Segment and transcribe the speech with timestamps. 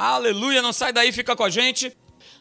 [0.00, 1.92] Aleluia, não sai daí, fica com a gente.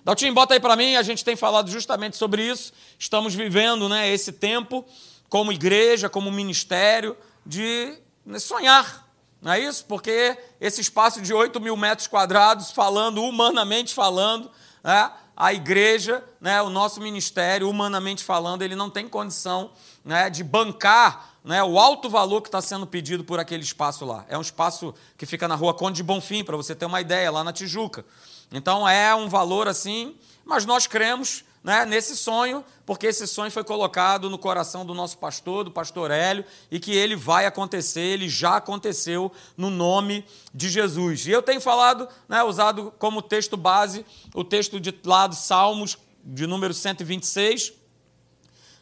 [0.03, 2.71] Daltinho, bota aí para mim, a gente tem falado justamente sobre isso.
[2.99, 4.85] Estamos vivendo né, esse tempo
[5.27, 7.97] como igreja, como ministério, de
[8.39, 9.09] sonhar.
[9.41, 9.83] Não é isso?
[9.85, 14.51] Porque esse espaço de 8 mil metros quadrados, falando, humanamente falando,
[14.83, 19.71] né, a igreja, né, o nosso ministério, humanamente falando, ele não tem condição
[20.07, 24.25] né, de bancar né, o alto valor que está sendo pedido por aquele espaço lá.
[24.29, 27.29] É um espaço que fica na rua Conde de Bonfim, para você ter uma ideia,
[27.29, 28.05] lá na Tijuca.
[28.49, 30.15] Então é um valor assim,
[30.45, 35.17] mas nós cremos né, nesse sonho, porque esse sonho foi colocado no coração do nosso
[35.17, 40.69] pastor, do pastor Hélio, e que ele vai acontecer, ele já aconteceu no nome de
[40.69, 41.27] Jesus.
[41.27, 45.97] E eu tenho falado, né, usado como texto base, o texto de lá dos Salmos,
[46.23, 47.73] de número 126,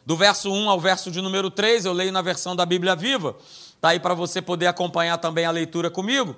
[0.06, 3.36] do verso 1 ao verso de número 3, eu leio na versão da Bíblia Viva,
[3.74, 6.36] está aí para você poder acompanhar também a leitura comigo.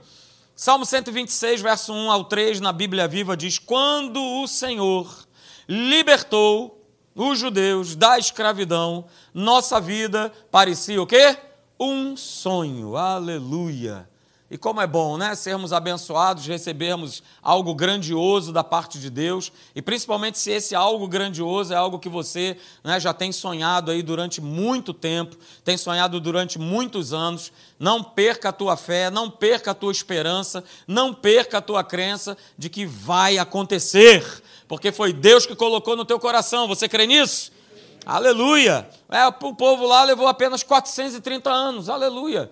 [0.57, 5.29] Salmo 126, verso 1 ao 3, na Bíblia Viva, diz: Quando o Senhor
[5.69, 6.83] libertou
[7.15, 11.37] os judeus da escravidão, nossa vida parecia o quê?
[11.79, 12.97] Um sonho.
[12.97, 14.09] Aleluia.
[14.51, 15.35] E como é bom, né?
[15.35, 21.75] Sermos abençoados, recebermos algo grandioso da parte de Deus, e principalmente se esse algo grandioso
[21.75, 26.59] é algo que você né, já tem sonhado aí durante muito tempo, tem sonhado durante
[26.59, 27.53] muitos anos.
[27.79, 32.35] Não perca a tua fé, não perca a tua esperança, não perca a tua crença
[32.57, 34.25] de que vai acontecer,
[34.67, 36.67] porque foi Deus que colocou no teu coração.
[36.67, 37.53] Você crê nisso?
[38.07, 38.89] Aleluia!
[39.11, 41.91] É, o povo lá levou apenas 430 anos.
[41.91, 42.51] Aleluia!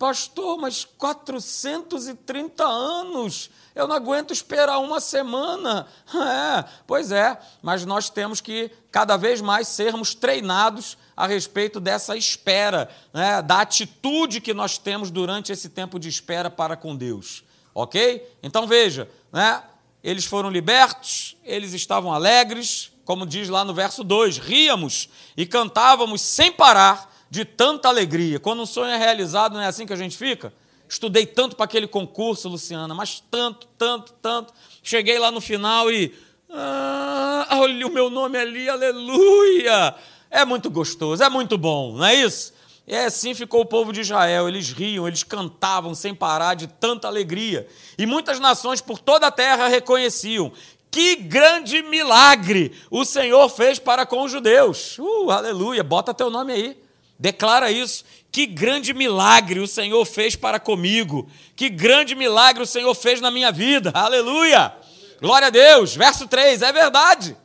[0.00, 5.86] Pastor, mas 430 anos, eu não aguento esperar uma semana.
[6.10, 12.16] É, pois é, mas nós temos que cada vez mais sermos treinados a respeito dessa
[12.16, 17.44] espera, né, da atitude que nós temos durante esse tempo de espera para com Deus.
[17.74, 18.26] Ok?
[18.42, 19.62] Então veja, né,
[20.02, 26.22] eles foram libertos, eles estavam alegres, como diz lá no verso 2: ríamos e cantávamos
[26.22, 28.40] sem parar de tanta alegria.
[28.40, 30.52] Quando um sonho é realizado, não é assim que a gente fica?
[30.88, 34.52] Estudei tanto para aquele concurso, Luciana, mas tanto, tanto, tanto.
[34.82, 36.12] Cheguei lá no final e.
[36.52, 39.94] Ah, olha o meu nome ali, aleluia!
[40.28, 42.52] É muito gostoso, é muito bom, não é isso?
[42.88, 44.48] E assim ficou o povo de Israel.
[44.48, 47.68] Eles riam, eles cantavam sem parar de tanta alegria.
[47.96, 50.50] E muitas nações por toda a terra reconheciam
[50.90, 54.98] que grande milagre o Senhor fez para com os judeus.
[54.98, 55.84] Uh, aleluia!
[55.84, 56.89] Bota teu nome aí.
[57.20, 58.02] Declara isso.
[58.32, 61.30] Que grande milagre o Senhor fez para comigo.
[61.54, 63.92] Que grande milagre o Senhor fez na minha vida.
[63.94, 64.74] Aleluia!
[65.20, 65.94] Glória a Deus.
[65.94, 67.36] Verso 3, é verdade.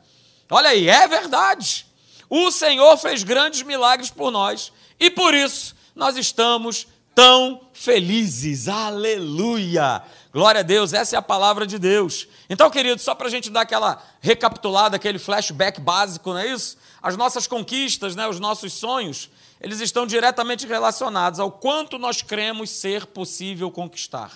[0.49, 1.85] Olha aí, é verdade.
[2.29, 8.67] O Senhor fez grandes milagres por nós e por isso nós estamos tão felizes.
[8.69, 10.01] Aleluia!
[10.31, 12.27] Glória a Deus, essa é a palavra de Deus.
[12.49, 16.77] Então, querido, só para a gente dar aquela recapitulada, aquele flashback básico, não é isso?
[17.01, 22.69] As nossas conquistas, né, os nossos sonhos, eles estão diretamente relacionados ao quanto nós cremos
[22.69, 24.31] ser possível conquistar.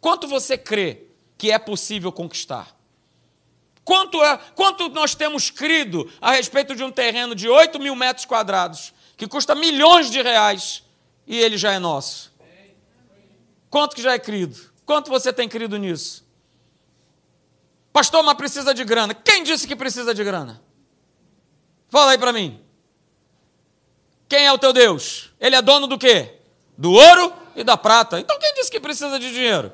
[0.00, 1.06] Quanto você crê
[1.38, 2.76] que é possível conquistar?
[3.84, 8.24] Quanto, é, quanto nós temos crido a respeito de um terreno de 8 mil metros
[8.24, 10.84] quadrados, que custa milhões de reais,
[11.26, 12.32] e ele já é nosso?
[13.70, 14.70] Quanto que já é crido?
[14.84, 16.26] Quanto você tem crido nisso?
[17.92, 19.14] Pastor, mas precisa de grana.
[19.14, 20.62] Quem disse que precisa de grana?
[21.88, 22.60] Fala aí para mim.
[24.32, 25.28] Quem é o teu Deus?
[25.38, 26.38] Ele é dono do quê?
[26.78, 28.18] Do ouro e da prata.
[28.18, 29.70] Então quem disse que precisa de dinheiro?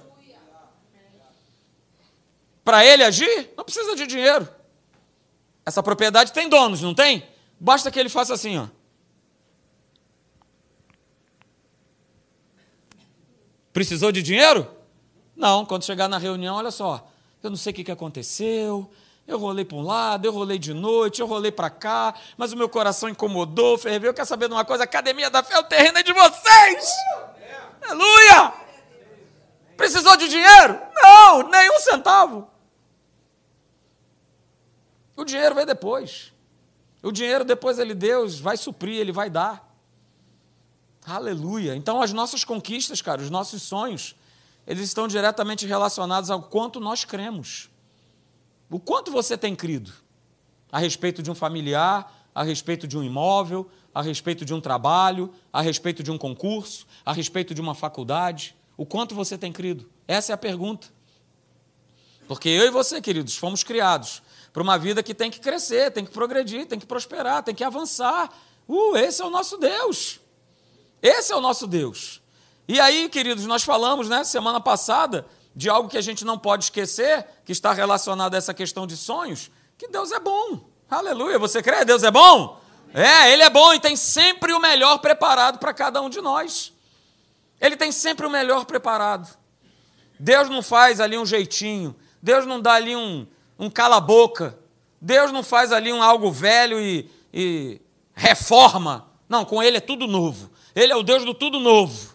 [2.65, 4.49] Para ele agir, não precisa de dinheiro.
[5.65, 7.25] Essa propriedade tem donos, não tem?
[7.61, 8.67] Basta que ele faça assim, ó.
[13.73, 14.69] Precisou de dinheiro?
[15.37, 17.09] Não, quando chegar na reunião, olha só,
[17.45, 18.91] eu não sei o que aconteceu,
[19.29, 22.57] eu rolei para um lado, eu rolei de noite, eu rolei para cá, mas o
[22.57, 24.15] meu coração incomodou, ferveu.
[24.15, 24.85] Quer saber de uma coisa?
[24.85, 26.89] Academia da fé, o terreno é de vocês!
[27.83, 28.55] Aleluia!
[29.77, 30.81] Precisou de dinheiro?
[30.97, 32.49] Não, nem um centavo.
[35.15, 36.33] O dinheiro vem depois.
[37.03, 39.69] O dinheiro depois ele Deus vai suprir, ele vai dar.
[41.07, 41.77] Aleluia.
[41.77, 44.17] Então as nossas conquistas, cara, os nossos sonhos,
[44.67, 47.69] eles estão diretamente relacionados ao quanto nós cremos.
[48.71, 49.93] O quanto você tem crido
[50.71, 55.33] a respeito de um familiar, a respeito de um imóvel, a respeito de um trabalho,
[55.53, 58.55] a respeito de um concurso, a respeito de uma faculdade?
[58.77, 59.91] O quanto você tem crido?
[60.07, 60.89] Essa é a pergunta.
[62.29, 64.23] Porque eu e você, queridos, fomos criados
[64.53, 67.65] para uma vida que tem que crescer, tem que progredir, tem que prosperar, tem que
[67.65, 68.31] avançar.
[68.69, 70.21] Uh, esse é o nosso Deus.
[71.03, 72.21] Esse é o nosso Deus.
[72.69, 75.27] E aí, queridos, nós falamos, né, semana passada,
[75.59, 78.97] de algo que a gente não pode esquecer, que está relacionado a essa questão de
[78.97, 80.61] sonhos, que Deus é bom.
[80.89, 81.37] Aleluia.
[81.37, 81.85] Você crê?
[81.85, 82.61] Deus é bom?
[82.95, 86.73] É, Ele é bom e tem sempre o melhor preparado para cada um de nós.
[87.61, 89.37] Ele tem sempre o melhor preparado.
[90.17, 93.27] Deus não faz ali um jeitinho, Deus não dá ali um,
[93.59, 94.57] um cala-boca,
[95.01, 97.81] Deus não faz ali um algo velho e, e
[98.15, 99.09] reforma.
[99.29, 100.53] Não, com Ele é tudo novo.
[100.73, 102.15] Ele é o Deus do tudo novo.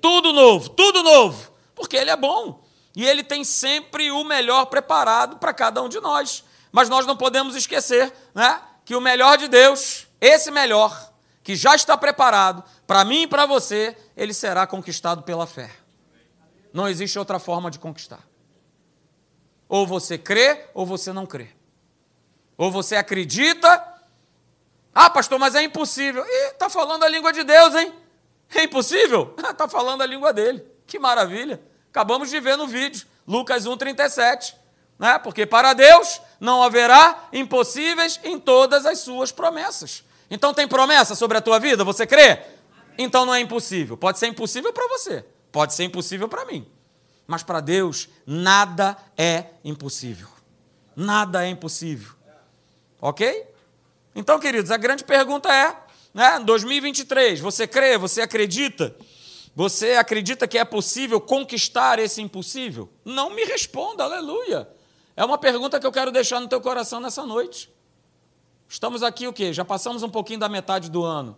[0.00, 1.52] Tudo novo, tudo novo.
[1.72, 2.68] Porque Ele é bom.
[2.94, 6.44] E Ele tem sempre o melhor preparado para cada um de nós.
[6.72, 11.74] Mas nós não podemos esquecer né, que o melhor de Deus, esse melhor, que já
[11.74, 15.70] está preparado para mim e para você, ele será conquistado pela fé.
[16.72, 18.20] Não existe outra forma de conquistar.
[19.68, 21.48] Ou você crê ou você não crê.
[22.56, 23.86] Ou você acredita.
[24.94, 26.24] Ah, pastor, mas é impossível.
[26.24, 27.92] Ih, está falando a língua de Deus, hein?
[28.54, 29.34] É impossível?
[29.38, 30.64] Está falando a língua dele.
[30.86, 31.62] Que maravilha.
[31.90, 34.54] Acabamos de ver no vídeo, Lucas 1,37.
[34.98, 35.18] Né?
[35.18, 40.04] Porque para Deus não haverá impossíveis em todas as suas promessas.
[40.30, 41.84] Então tem promessa sobre a tua vida?
[41.84, 42.38] Você crê?
[42.96, 43.96] Então não é impossível.
[43.96, 46.66] Pode ser impossível para você, pode ser impossível para mim.
[47.26, 50.28] Mas para Deus, nada é impossível.
[50.94, 52.12] Nada é impossível.
[53.00, 53.46] Ok?
[54.14, 55.76] Então, queridos, a grande pergunta é:
[56.12, 58.94] né, 2023, você crê, você acredita?
[59.60, 62.88] Você acredita que é possível conquistar esse impossível?
[63.04, 64.66] Não me responda, aleluia.
[65.14, 67.70] É uma pergunta que eu quero deixar no teu coração nessa noite.
[68.66, 69.52] Estamos aqui o quê?
[69.52, 71.36] Já passamos um pouquinho da metade do ano.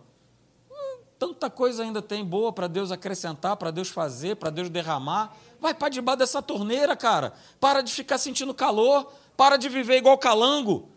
[0.71, 5.35] Hum, tanta coisa ainda tem boa para Deus acrescentar, para Deus fazer, para Deus derramar.
[5.59, 7.33] Vai para debaixo dessa torneira, cara.
[7.59, 9.11] Para de ficar sentindo calor.
[9.35, 10.87] Para de viver igual calango.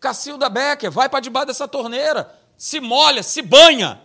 [0.00, 2.36] Cacilda Becker, vai para debaixo dessa torneira.
[2.56, 4.02] Se molha, se banha.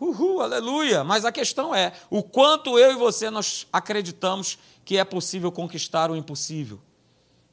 [0.00, 1.02] Uhul, aleluia.
[1.02, 6.10] Mas a questão é o quanto eu e você nós acreditamos que é possível conquistar
[6.10, 6.80] o impossível.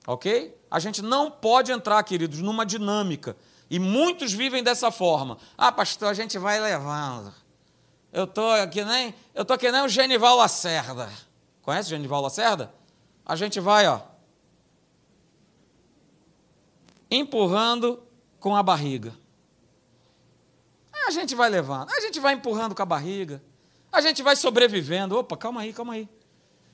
[0.07, 0.56] Ok?
[0.69, 3.36] A gente não pode entrar, queridos, numa dinâmica.
[3.69, 5.38] E muitos vivem dessa forma.
[5.57, 7.33] Ah, pastor, a gente vai levando.
[8.13, 11.12] Eu tô aqui nem, eu tô que nem o Genival Lacerda.
[11.62, 12.71] Conhece o Genival Lacerda?
[13.25, 14.00] A gente vai, ó,
[17.09, 18.01] empurrando
[18.39, 19.13] com a barriga.
[21.06, 23.42] A gente vai levando, a gente vai empurrando com a barriga,
[23.92, 25.18] a gente vai sobrevivendo.
[25.18, 26.10] Opa, calma aí, calma aí.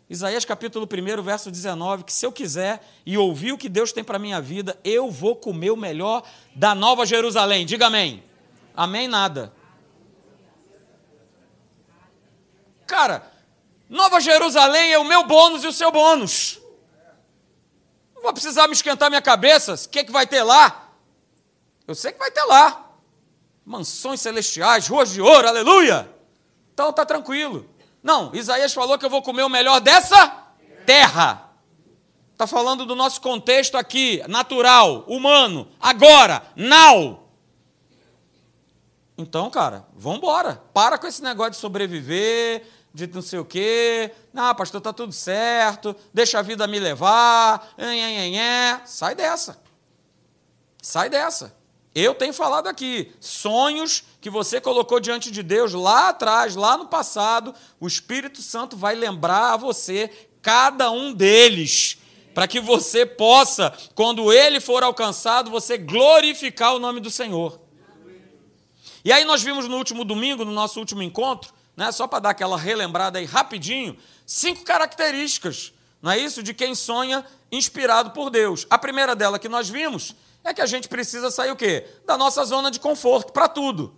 [0.10, 4.04] Isaías capítulo 1, verso 19, que se eu quiser e ouvir o que Deus tem
[4.04, 6.24] para a minha vida, eu vou comer o melhor
[6.54, 7.66] da Nova Jerusalém.
[7.66, 8.24] Diga amém.
[8.76, 9.54] Amém nada.
[12.86, 13.30] Cara,
[13.90, 16.60] Nova Jerusalém é o meu bônus e o seu bônus.
[18.14, 19.76] Não vou precisar me esquentar minha cabeça.
[19.76, 20.90] O que, é que vai ter lá?
[21.88, 22.91] Eu sei que vai ter lá.
[23.72, 26.14] Mansões celestiais, ruas de ouro, aleluia.
[26.74, 27.70] Então tá tranquilo.
[28.04, 30.28] Não, Isaías falou que eu vou comer o melhor dessa
[30.86, 31.50] terra.
[32.34, 37.30] Está falando do nosso contexto aqui, natural, humano, agora, now.
[39.18, 40.62] Então, cara, vamos embora.
[40.74, 44.12] Para com esse negócio de sobreviver, de não sei o quê.
[44.36, 45.96] Ah, pastor, tá tudo certo.
[46.14, 47.74] Deixa a vida me levar.
[48.84, 49.62] Sai dessa.
[50.82, 51.61] Sai dessa.
[51.94, 56.88] Eu tenho falado aqui, sonhos que você colocou diante de Deus lá atrás, lá no
[56.88, 60.10] passado, o Espírito Santo vai lembrar a você
[60.42, 61.98] cada um deles,
[62.34, 67.60] para que você possa, quando ele for alcançado, você glorificar o nome do Senhor.
[69.04, 72.30] E aí nós vimos no último domingo, no nosso último encontro, né, só para dar
[72.30, 78.66] aquela relembrada aí rapidinho, cinco características, não é isso, de quem sonha inspirado por Deus.
[78.70, 81.88] A primeira dela que nós vimos é que a gente precisa sair o quê?
[82.06, 83.96] Da nossa zona de conforto para tudo.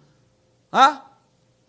[0.72, 1.02] Ah?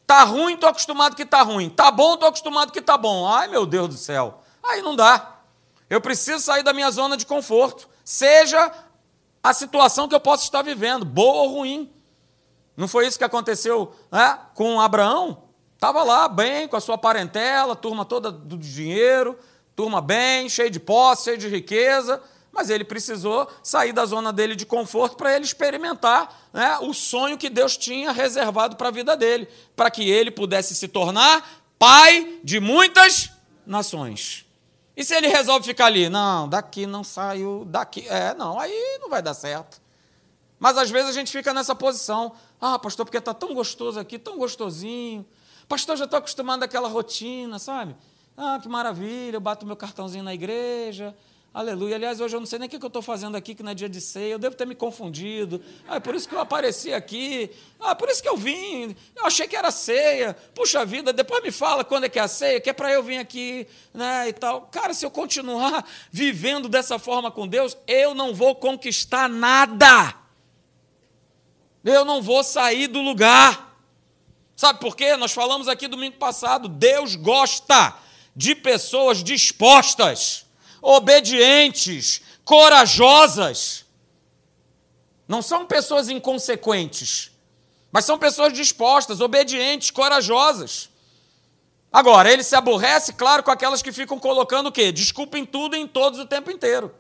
[0.07, 1.71] Tá ruim, tô acostumado que tá ruim.
[1.71, 3.27] Tá bom, tô acostumado que tá bom.
[3.27, 4.43] Ai, meu Deus do céu.
[4.63, 5.39] Aí não dá.
[5.89, 8.73] Eu preciso sair da minha zona de conforto, seja
[9.43, 11.93] a situação que eu possa estar vivendo, boa ou ruim.
[12.77, 15.45] Não foi isso que aconteceu né, com Abraão?
[15.75, 19.39] Estava lá bem com a sua parentela, turma toda do dinheiro,
[19.77, 22.21] turma bem, cheio de posse, cheio de riqueza
[22.55, 27.37] mas ele precisou sair da zona dele de conforto para ele experimentar né, o sonho
[27.37, 32.39] que Deus tinha reservado para a vida dele, para que ele pudesse se tornar pai
[32.45, 33.31] de muitas
[33.67, 34.47] nações.
[34.97, 36.09] E se ele resolve ficar ali?
[36.09, 38.07] Não, daqui não saiu, daqui.
[38.09, 39.83] É, não, aí não vai dar certo.
[40.57, 42.33] Mas às vezes a gente fica nessa posição.
[42.61, 45.27] Ah, pastor, porque está tão gostoso aqui, tão gostosinho.
[45.69, 47.97] Pastor, já estou acostumado àquela rotina, sabe?
[48.37, 51.15] Ah, que maravilha, eu bato meu cartãozinho na igreja,
[51.55, 51.95] Aleluia.
[51.95, 53.75] Aliás, hoje eu não sei nem o que eu estou fazendo aqui, que não é
[53.77, 54.33] dia de ceia.
[54.33, 55.63] Eu devo ter me confundido.
[55.87, 57.49] Ah, é por isso que eu apareci aqui.
[57.79, 58.97] Ah, é por isso que eu vim.
[59.15, 60.35] Eu achei que era ceia.
[60.53, 63.05] Puxa vida, depois me fala quando é que é a ceia, que é para eu
[63.05, 64.63] vir aqui, né, e tal.
[64.63, 70.13] Cara, se eu continuar vivendo dessa forma com Deus, eu não vou conquistar nada.
[71.85, 73.79] Eu não vou sair do lugar.
[74.57, 75.17] Sabe por quê?
[75.17, 76.67] Nós falamos aqui domingo passado.
[76.67, 77.95] Deus gosta
[78.35, 80.44] de pessoas dispostas
[80.85, 83.87] obedientes, corajosas.
[85.27, 87.33] Não são pessoas inconsequentes,
[87.91, 90.91] mas são pessoas dispostas, obedientes, corajosas.
[91.91, 94.93] Agora, ele se aborrece, claro, com aquelas que ficam colocando o quê?
[94.93, 96.95] Desculpa em tudo e em todos o tempo inteiro.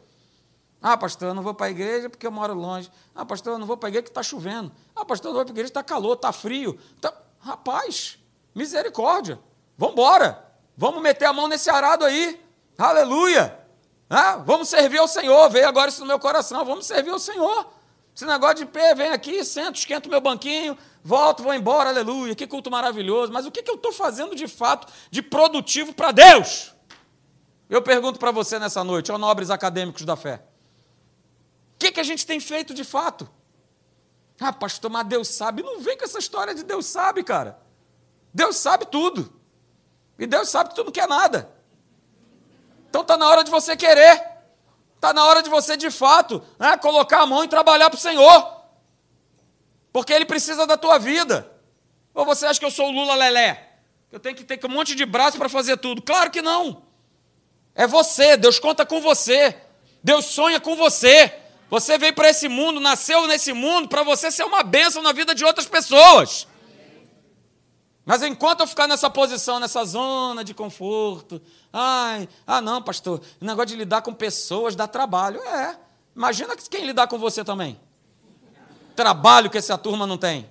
[0.80, 2.90] Ah, pastor, eu não vou para a igreja porque eu moro longe.
[3.14, 4.72] Ah, pastor, eu não vou para a igreja porque está chovendo.
[4.94, 6.78] Ah, pastor, eu não vou para a igreja porque está calor, está frio.
[7.00, 7.12] Tá...
[7.40, 8.18] Rapaz,
[8.54, 9.38] misericórdia.
[9.76, 10.46] Vamos embora.
[10.76, 12.40] Vamos meter a mão nesse arado aí.
[12.78, 13.63] Aleluia.
[14.08, 17.72] Ah, vamos servir ao Senhor, veio agora isso no meu coração, vamos servir ao Senhor.
[18.14, 22.46] Esse negócio de pé, vem aqui, sento, esquento meu banquinho, volto, vou embora, aleluia, que
[22.46, 23.32] culto maravilhoso.
[23.32, 26.72] Mas o que, que eu estou fazendo de fato de produtivo para Deus?
[27.68, 30.44] Eu pergunto para você nessa noite, ó nobres acadêmicos da fé.
[31.74, 33.28] O que, que a gente tem feito de fato?
[34.40, 35.62] Ah, pastor, mas Deus sabe.
[35.62, 37.58] Não vem com essa história de Deus sabe, cara.
[38.32, 39.32] Deus sabe tudo.
[40.18, 41.50] E Deus sabe que tu não quer nada.
[42.94, 44.22] Então está na hora de você querer.
[44.94, 48.00] Está na hora de você, de fato, né, colocar a mão e trabalhar para o
[48.00, 48.62] Senhor.
[49.92, 51.50] Porque Ele precisa da tua vida.
[52.14, 53.78] Ou você acha que eu sou o Lula Lelé?
[54.12, 56.02] Eu tenho que ter um monte de braço para fazer tudo.
[56.02, 56.84] Claro que não.
[57.74, 59.56] É você, Deus conta com você.
[60.00, 61.34] Deus sonha com você.
[61.68, 65.34] Você veio para esse mundo, nasceu nesse mundo para você ser uma bênção na vida
[65.34, 66.46] de outras pessoas.
[68.04, 71.40] Mas enquanto eu ficar nessa posição, nessa zona de conforto,
[71.72, 75.40] ai, ah não, pastor, o negócio de lidar com pessoas dá trabalho.
[75.40, 75.78] É.
[76.14, 77.80] Imagina quem lidar com você também.
[78.94, 80.50] Trabalho que essa turma não tem.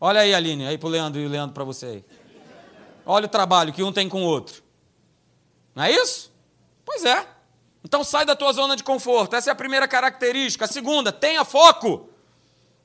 [0.00, 2.04] Olha aí, Aline, aí pro Leandro e o Leandro para você aí.
[3.04, 4.62] Olha o trabalho que um tem com o outro.
[5.74, 6.32] Não é isso?
[6.84, 7.26] Pois é.
[7.84, 9.34] Então sai da tua zona de conforto.
[9.34, 10.66] Essa é a primeira característica.
[10.66, 12.08] A segunda, tenha foco.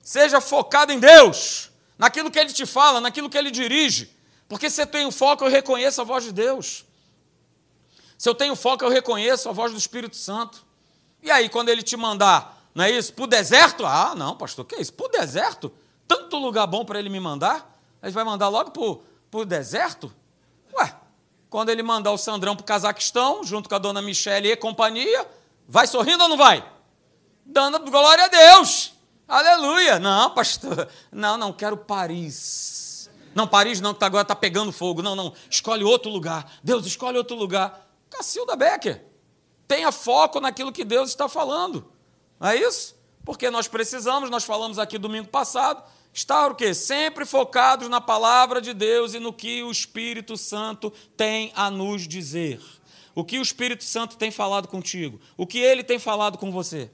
[0.02, 4.16] Seja focado em Deus naquilo que ele te fala, naquilo que ele dirige.
[4.48, 6.86] Porque se eu tenho foco, eu reconheço a voz de Deus.
[8.18, 10.66] Se eu tenho foco, eu reconheço a voz do Espírito Santo.
[11.22, 13.13] E aí, quando ele te mandar, não é isso?
[13.13, 13.86] Para o deserto?
[13.86, 14.94] Ah, não, pastor, que é isso?
[14.94, 15.72] Para o deserto?
[16.08, 17.80] Tanto lugar bom para ele me mandar?
[18.01, 20.13] Ele vai mandar logo para o deserto?
[20.74, 20.96] Ué,
[21.50, 25.27] quando ele mandar o Sandrão para o Cazaquistão, junto com a dona Michele e companhia,
[25.68, 26.66] vai sorrindo ou não vai?
[27.46, 28.94] Dando glória a Deus.
[29.27, 30.00] Aleluia!
[30.00, 30.88] Não, pastor.
[31.12, 33.10] Não, não, quero Paris.
[33.36, 35.01] Não, Paris não, que tá agora está pegando fogo.
[35.01, 35.34] Não, não.
[35.50, 36.60] Escolhe outro lugar.
[36.63, 37.88] Deus, escolhe outro lugar.
[38.10, 39.03] Cacilda Becker.
[39.67, 41.91] Tenha foco naquilo que Deus está falando.
[42.39, 42.96] Não é isso?
[43.25, 46.74] Porque nós precisamos, nós falamos aqui domingo passado, estar o quê?
[46.74, 52.07] Sempre focados na palavra de Deus e no que o Espírito Santo tem a nos
[52.07, 52.62] dizer.
[53.13, 55.19] O que o Espírito Santo tem falado contigo?
[55.36, 56.89] O que ele tem falado com você?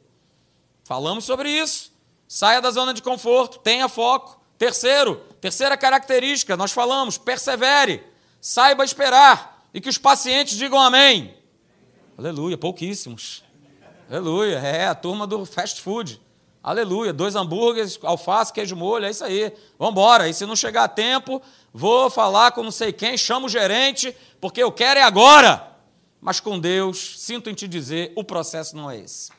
[0.84, 1.93] Falamos sobre isso.
[2.28, 4.42] Saia da zona de conforto, tenha foco.
[4.58, 8.04] Terceiro, terceira característica, nós falamos, persevere,
[8.40, 11.36] saiba esperar e que os pacientes digam amém.
[12.18, 13.44] Aleluia, pouquíssimos.
[14.10, 16.22] Aleluia, é a turma do fast food.
[16.64, 19.52] Aleluia, dois hambúrgueres, alface, queijo molho, é isso aí.
[19.78, 20.30] Vamos embora.
[20.30, 21.42] E se não chegar a tempo,
[21.74, 25.72] vou falar com não sei quem, chamo o gerente, porque eu quero é agora.
[26.22, 29.30] Mas com Deus, sinto em te dizer, o processo não é esse.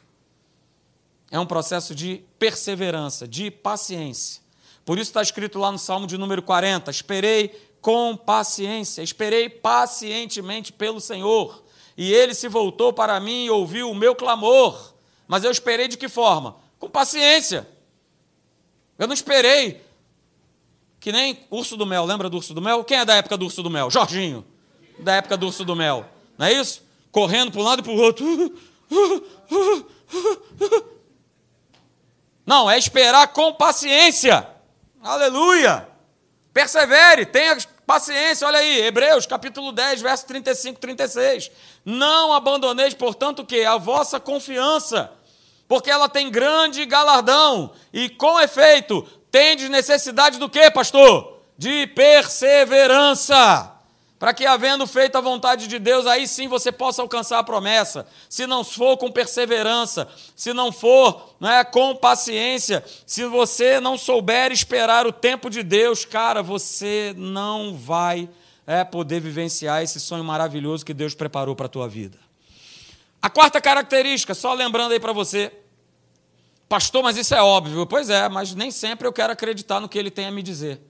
[1.35, 4.41] É um processo de perseverança, de paciência.
[4.85, 7.49] Por isso está escrito lá no Salmo de número 40: Esperei
[7.81, 11.64] com paciência, esperei pacientemente pelo Senhor,
[11.97, 14.95] e ele se voltou para mim e ouviu o meu clamor.
[15.26, 16.55] Mas eu esperei de que forma?
[16.79, 17.69] Com paciência.
[18.97, 19.83] Eu não esperei
[21.00, 22.85] que nem urso do mel, lembra do urso do mel?
[22.85, 23.91] Quem é da época do urso do mel?
[23.91, 24.47] Jorginho,
[25.00, 26.81] da época do urso do mel, não é isso?
[27.11, 28.25] Correndo para um lado e para o outro.
[32.46, 34.46] Não, é esperar com paciência.
[35.02, 35.88] Aleluia!
[36.52, 38.46] Persevere, tenha paciência.
[38.46, 41.50] Olha aí, Hebreus capítulo 10, verso 35, 36.
[41.84, 45.10] Não abandoneis, portanto, que a vossa confiança,
[45.66, 51.40] porque ela tem grande galardão, e com efeito, tendes necessidade do que, pastor?
[51.58, 53.74] De perseverança
[54.25, 58.07] para que, havendo feito a vontade de Deus, aí sim você possa alcançar a promessa.
[58.26, 64.50] Se não for com perseverança, se não for é, com paciência, se você não souber
[64.50, 68.26] esperar o tempo de Deus, cara, você não vai
[68.66, 72.19] é, poder vivenciar esse sonho maravilhoso que Deus preparou para a tua vida.
[73.21, 75.52] A quarta característica, só lembrando aí para você.
[76.66, 77.87] Pastor, mas isso é óbvio.
[77.87, 80.81] Pois é, mas nem sempre eu quero acreditar no que ele tem a me dizer.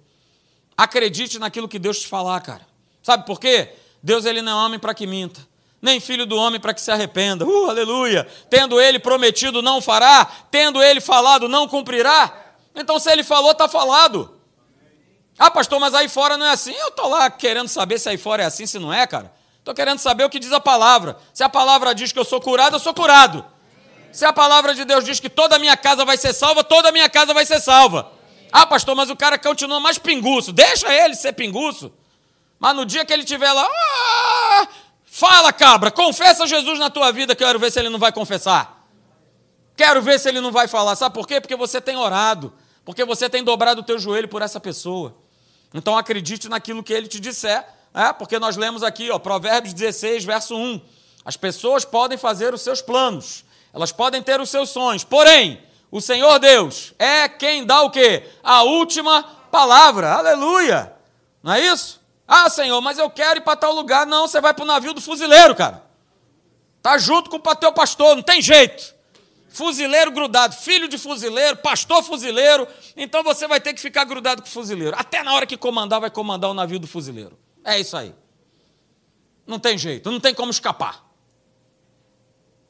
[0.76, 2.73] Acredite naquilo que Deus te falar, cara.
[3.04, 3.68] Sabe por quê?
[4.02, 5.46] Deus ele não é homem para que minta,
[5.80, 7.44] nem filho do homem para que se arrependa.
[7.44, 8.26] Uh, aleluia!
[8.48, 12.34] Tendo ele prometido não fará, tendo ele falado não cumprirá.
[12.74, 14.40] Então se ele falou, está falado.
[15.38, 16.72] Ah, pastor, mas aí fora não é assim.
[16.72, 19.30] Eu estou lá querendo saber se aí fora é assim, se não é, cara.
[19.58, 21.18] Estou querendo saber o que diz a palavra.
[21.34, 23.44] Se a palavra diz que eu sou curado, eu sou curado.
[24.10, 26.88] Se a palavra de Deus diz que toda a minha casa vai ser salva, toda
[26.88, 28.10] a minha casa vai ser salva.
[28.50, 30.52] Ah, pastor, mas o cara continua mais pinguço.
[30.52, 31.92] Deixa ele ser pinguço.
[32.64, 34.68] Mas no dia que ele estiver lá, ah,
[35.04, 38.88] fala, cabra, confessa Jesus na tua vida, quero ver se ele não vai confessar.
[39.76, 40.96] Quero ver se ele não vai falar.
[40.96, 41.42] Sabe por quê?
[41.42, 42.54] Porque você tem orado.
[42.82, 45.14] Porque você tem dobrado o teu joelho por essa pessoa.
[45.74, 47.68] Então acredite naquilo que ele te disser.
[47.92, 50.80] É, porque nós lemos aqui, ó, Provérbios 16, verso 1.
[51.22, 53.44] As pessoas podem fazer os seus planos,
[53.74, 58.22] elas podem ter os seus sonhos, porém, o Senhor Deus é quem dá o quê?
[58.42, 60.14] A última palavra.
[60.14, 60.94] Aleluia!
[61.42, 62.02] Não é isso?
[62.26, 64.06] Ah, Senhor, mas eu quero ir para tal lugar.
[64.06, 65.84] Não, você vai para o navio do fuzileiro, cara.
[66.82, 68.94] Tá junto com o teu pastor, não tem jeito.
[69.48, 72.66] Fuzileiro grudado, filho de fuzileiro, pastor fuzileiro.
[72.96, 74.96] Então você vai ter que ficar grudado com o fuzileiro.
[74.98, 77.38] Até na hora que comandar, vai comandar o navio do fuzileiro.
[77.64, 78.14] É isso aí.
[79.46, 81.04] Não tem jeito, não tem como escapar.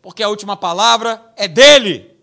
[0.02, 2.14] Porque a última palavra é dele.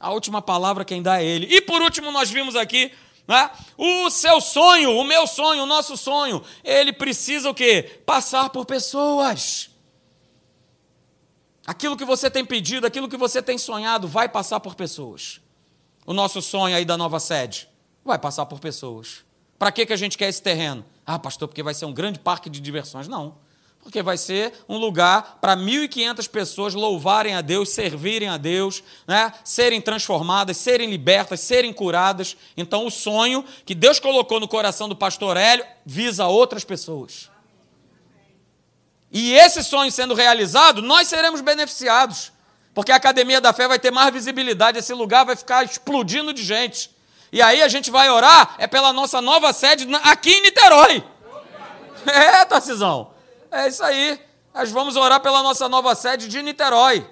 [0.00, 1.46] A última palavra quem dá é Ele.
[1.46, 2.90] E por último, nós vimos aqui
[3.26, 6.42] né, o seu sonho, o meu sonho, o nosso sonho.
[6.64, 8.02] Ele precisa o quê?
[8.04, 9.70] Passar por pessoas.
[11.66, 15.40] Aquilo que você tem pedido, aquilo que você tem sonhado, vai passar por pessoas.
[16.04, 17.68] O nosso sonho aí da nova sede
[18.04, 19.24] vai passar por pessoas.
[19.58, 20.84] Para que, que a gente quer esse terreno?
[21.06, 23.06] Ah, pastor, porque vai ser um grande parque de diversões.
[23.06, 23.41] Não
[23.82, 29.32] porque vai ser um lugar para 1.500 pessoas louvarem a Deus, servirem a Deus, né?
[29.44, 32.36] serem transformadas, serem libertas, serem curadas.
[32.56, 37.28] Então, o sonho que Deus colocou no coração do pastor Hélio visa outras pessoas.
[39.10, 42.32] E esse sonho sendo realizado, nós seremos beneficiados,
[42.72, 46.42] porque a Academia da Fé vai ter mais visibilidade, esse lugar vai ficar explodindo de
[46.42, 46.88] gente.
[47.32, 51.04] E aí a gente vai orar, é pela nossa nova sede aqui em Niterói.
[52.06, 53.11] É, Tarcisão.
[53.52, 54.18] É isso aí.
[54.54, 57.06] Nós vamos orar pela nossa nova sede de Niterói,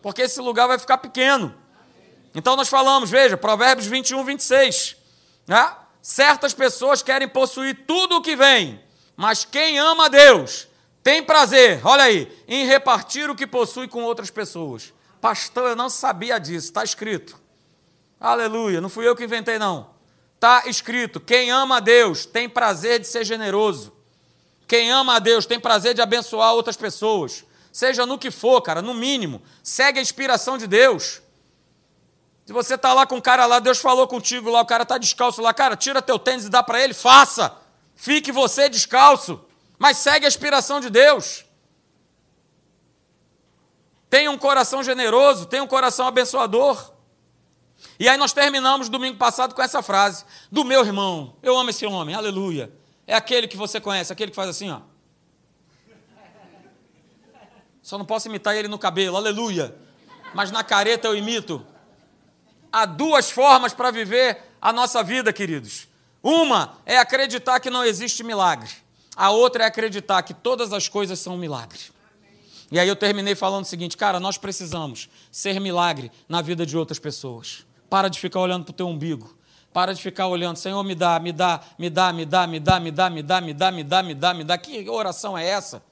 [0.00, 1.54] porque esse lugar vai ficar pequeno.
[2.34, 4.96] Então nós falamos, veja, Provérbios 21, 26.
[5.46, 5.76] Né?
[6.00, 8.80] Certas pessoas querem possuir tudo o que vem,
[9.16, 10.68] mas quem ama a Deus
[11.02, 14.92] tem prazer, olha aí, em repartir o que possui com outras pessoas.
[15.20, 17.38] Pastor, eu não sabia disso, está escrito.
[18.18, 19.90] Aleluia, não fui eu que inventei, não.
[20.34, 23.99] Está escrito: quem ama a Deus tem prazer de ser generoso.
[24.70, 27.44] Quem ama a Deus tem prazer de abençoar outras pessoas.
[27.72, 29.42] Seja no que for, cara, no mínimo.
[29.64, 31.20] Segue a inspiração de Deus.
[32.46, 34.96] Se você está lá com o cara lá, Deus falou contigo lá, o cara está
[34.96, 37.52] descalço lá, cara, tira teu tênis e dá para ele, faça.
[37.96, 39.44] Fique você descalço.
[39.76, 41.44] Mas segue a inspiração de Deus.
[44.08, 46.92] Tenha um coração generoso, tenha um coração abençoador.
[47.98, 51.34] E aí nós terminamos domingo passado com essa frase: do meu irmão.
[51.42, 52.78] Eu amo esse homem, aleluia.
[53.10, 54.82] É aquele que você conhece, aquele que faz assim, ó.
[57.82, 59.74] Só não posso imitar ele no cabelo, aleluia.
[60.32, 61.66] Mas na careta eu imito.
[62.72, 65.88] Há duas formas para viver a nossa vida, queridos.
[66.22, 68.70] Uma é acreditar que não existe milagre.
[69.16, 71.80] A outra é acreditar que todas as coisas são um milagre.
[72.70, 76.78] E aí eu terminei falando o seguinte, cara, nós precisamos ser milagre na vida de
[76.78, 77.66] outras pessoas.
[77.88, 79.36] Para de ficar olhando para o teu umbigo.
[79.72, 82.80] Para de ficar olhando, Senhor, me dá, me dá, me dá, me dá, me dá,
[82.80, 84.58] me dá, me dá, me dá, me dá, me dá, me dá.
[84.58, 85.82] Que oração é essa?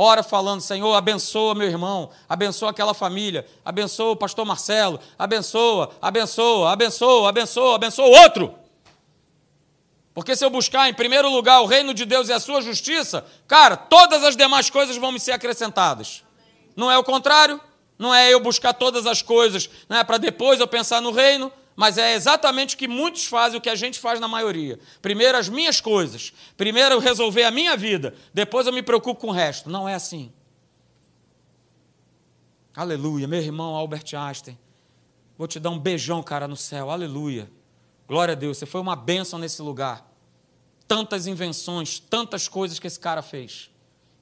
[0.00, 6.70] Ora falando, Senhor, abençoa meu irmão, abençoa aquela família, abençoa o pastor Marcelo, abençoa, abençoa,
[6.70, 8.54] abençoa, abençoa, abençoa o outro.
[10.14, 13.24] Porque se eu buscar em primeiro lugar o reino de Deus e a sua justiça,
[13.46, 16.24] cara, todas as demais coisas vão me ser acrescentadas.
[16.76, 17.60] Não é o contrário?
[17.98, 21.52] Não é eu buscar todas as coisas né, para depois eu pensar no reino?
[21.78, 24.80] Mas é exatamente o que muitos fazem, o que a gente faz na maioria.
[25.00, 29.28] Primeiro as minhas coisas, primeiro eu resolver a minha vida, depois eu me preocupo com
[29.28, 29.70] o resto.
[29.70, 30.32] Não é assim.
[32.74, 34.58] Aleluia, meu irmão Albert Einstein.
[35.36, 36.90] Vou te dar um beijão, cara, no céu.
[36.90, 37.48] Aleluia.
[38.08, 40.04] Glória a Deus, você foi uma bênção nesse lugar.
[40.88, 43.70] Tantas invenções, tantas coisas que esse cara fez.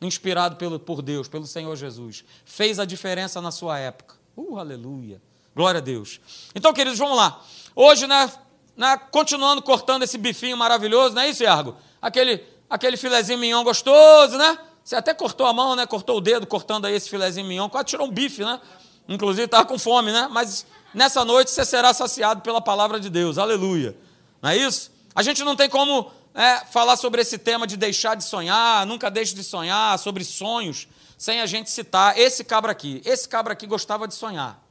[0.03, 2.23] Inspirado pelo, por Deus, pelo Senhor Jesus.
[2.45, 4.17] Fez a diferença na sua época.
[4.37, 5.23] Uh, aleluia.
[5.57, 6.21] Glória a Deus.
[6.55, 7.41] Então, queridos, vamos lá.
[7.75, 8.31] Hoje, né,
[8.77, 11.75] né, continuando cortando esse bifinho maravilhoso, não é isso, Iargo?
[12.01, 14.59] Aquele, aquele filezinho mignon gostoso, né?
[14.85, 15.87] Você até cortou a mão, né?
[15.87, 18.61] Cortou o dedo cortando aí esse filezinho mignon, quase tirou um bife, né?
[19.09, 20.29] Inclusive estava com fome, né?
[20.31, 23.39] Mas nessa noite você será saciado pela palavra de Deus.
[23.39, 23.97] Aleluia.
[24.43, 24.93] Não é isso?
[25.15, 29.11] A gente não tem como é, falar sobre esse tema de deixar de sonhar, nunca
[29.11, 33.01] deixe de sonhar, sobre sonhos, sem a gente citar esse cabra aqui.
[33.07, 34.66] Esse cabra aqui gostava de sonhar.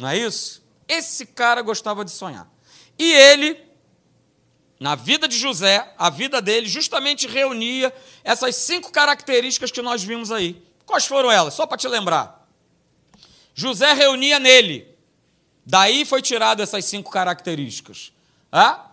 [0.00, 0.62] Não é isso?
[0.88, 2.48] Esse cara gostava de sonhar.
[2.98, 3.60] E ele,
[4.80, 10.32] na vida de José, a vida dele justamente reunia essas cinco características que nós vimos
[10.32, 10.64] aí.
[10.86, 11.52] Quais foram elas?
[11.52, 12.48] Só para te lembrar.
[13.54, 14.88] José reunia nele.
[15.66, 18.10] Daí foi tirado essas cinco características.
[18.50, 18.86] Ah?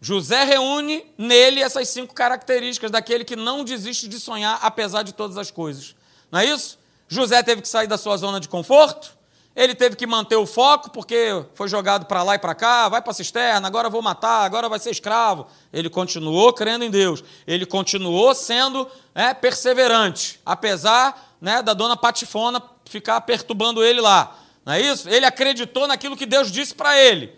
[0.00, 5.36] José reúne nele essas cinco características daquele que não desiste de sonhar apesar de todas
[5.36, 5.96] as coisas.
[6.30, 6.78] Não é isso?
[7.08, 9.15] José teve que sair da sua zona de conforto,
[9.56, 13.00] ele teve que manter o foco, porque foi jogado para lá e para cá, vai
[13.00, 15.46] para a cisterna, agora vou matar, agora vai ser escravo.
[15.72, 22.62] Ele continuou crendo em Deus, ele continuou sendo é, perseverante, apesar né, da dona Patifona
[22.84, 24.38] ficar perturbando ele lá.
[24.62, 25.08] Não é isso?
[25.08, 27.34] Ele acreditou naquilo que Deus disse para ele.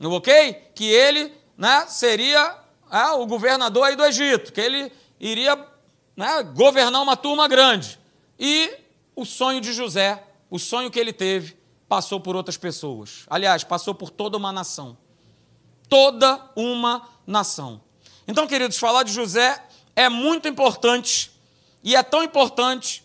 [0.00, 0.54] Ok?
[0.74, 2.56] Que ele né, seria
[2.90, 5.54] é, o governador aí do Egito, que ele iria
[6.16, 7.98] né, governar uma turma grande.
[8.38, 8.70] E
[9.14, 11.57] o sonho de José, o sonho que ele teve,
[11.88, 13.24] passou por outras pessoas.
[13.28, 14.96] Aliás, passou por toda uma nação.
[15.88, 17.80] Toda uma nação.
[18.26, 19.64] Então, queridos, falar de José
[19.96, 21.32] é muito importante
[21.82, 23.02] e é tão importante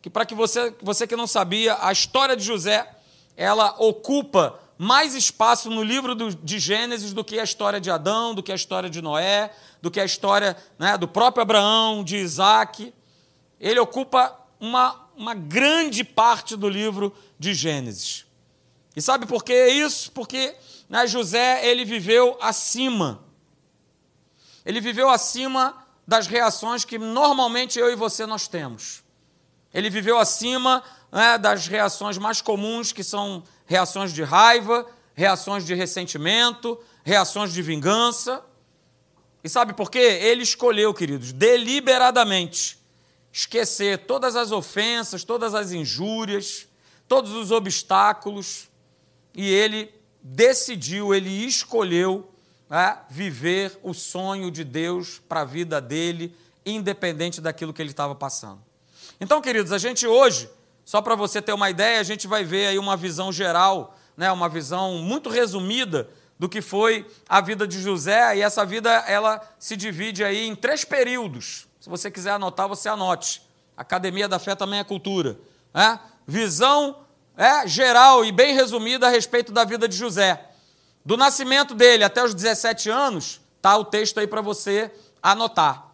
[0.00, 2.88] que para que você, você que não sabia, a história de José,
[3.36, 8.34] ela ocupa mais espaço no livro do, de Gênesis do que a história de Adão,
[8.34, 9.50] do que a história de Noé,
[9.82, 12.94] do que a história né, do próprio Abraão, de Isaac.
[13.60, 18.24] Ele ocupa uma, uma grande parte do livro de Gênesis.
[18.96, 20.10] E sabe por que isso?
[20.12, 20.56] Porque
[20.88, 23.22] né, José ele viveu acima.
[24.64, 29.02] Ele viveu acima das reações que normalmente eu e você nós temos.
[29.74, 35.74] Ele viveu acima né, das reações mais comuns, que são reações de raiva, reações de
[35.74, 38.42] ressentimento, reações de vingança.
[39.44, 39.98] E sabe por quê?
[39.98, 42.79] Ele escolheu, queridos, deliberadamente
[43.32, 46.66] esquecer todas as ofensas, todas as injúrias,
[47.06, 48.68] todos os obstáculos,
[49.34, 52.30] e ele decidiu, ele escolheu
[52.68, 58.14] né, viver o sonho de Deus para a vida dele, independente daquilo que ele estava
[58.14, 58.60] passando.
[59.20, 60.48] Então, queridos, a gente hoje
[60.90, 64.32] só para você ter uma ideia, a gente vai ver aí uma visão geral, né,
[64.32, 69.40] uma visão muito resumida do que foi a vida de José, e essa vida ela
[69.56, 71.68] se divide aí em três períodos.
[71.80, 73.42] Se você quiser anotar, você anote.
[73.76, 75.38] Academia da Fé também é cultura.
[75.74, 75.98] Né?
[76.26, 76.98] Visão
[77.36, 80.48] é, geral e bem resumida a respeito da vida de José.
[81.04, 85.92] Do nascimento dele até os 17 anos, tá o texto aí para você anotar.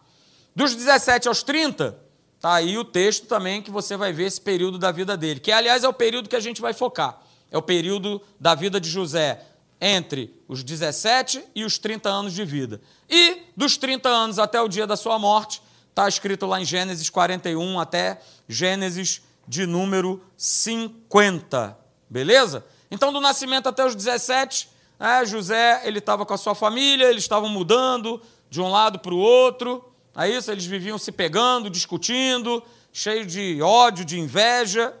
[0.53, 2.07] Dos 17 aos 30,
[2.39, 5.51] Tá aí o texto também que você vai ver esse período da vida dele, que
[5.51, 7.19] aliás é o período que a gente vai focar.
[7.49, 9.43] É o período da vida de José
[9.81, 12.79] entre os 17 e os 30 anos de vida.
[13.09, 15.61] E dos 30 anos até o dia da sua morte,
[15.97, 21.75] está escrito lá em Gênesis 41 até Gênesis de número 50.
[22.07, 22.63] Beleza?
[22.91, 27.23] Então, do nascimento até os 17, né, José ele estava com a sua família, eles
[27.23, 29.91] estavam mudando de um lado para o outro.
[30.15, 30.51] É isso?
[30.51, 34.93] Eles viviam se pegando, discutindo, cheio de ódio, de inveja.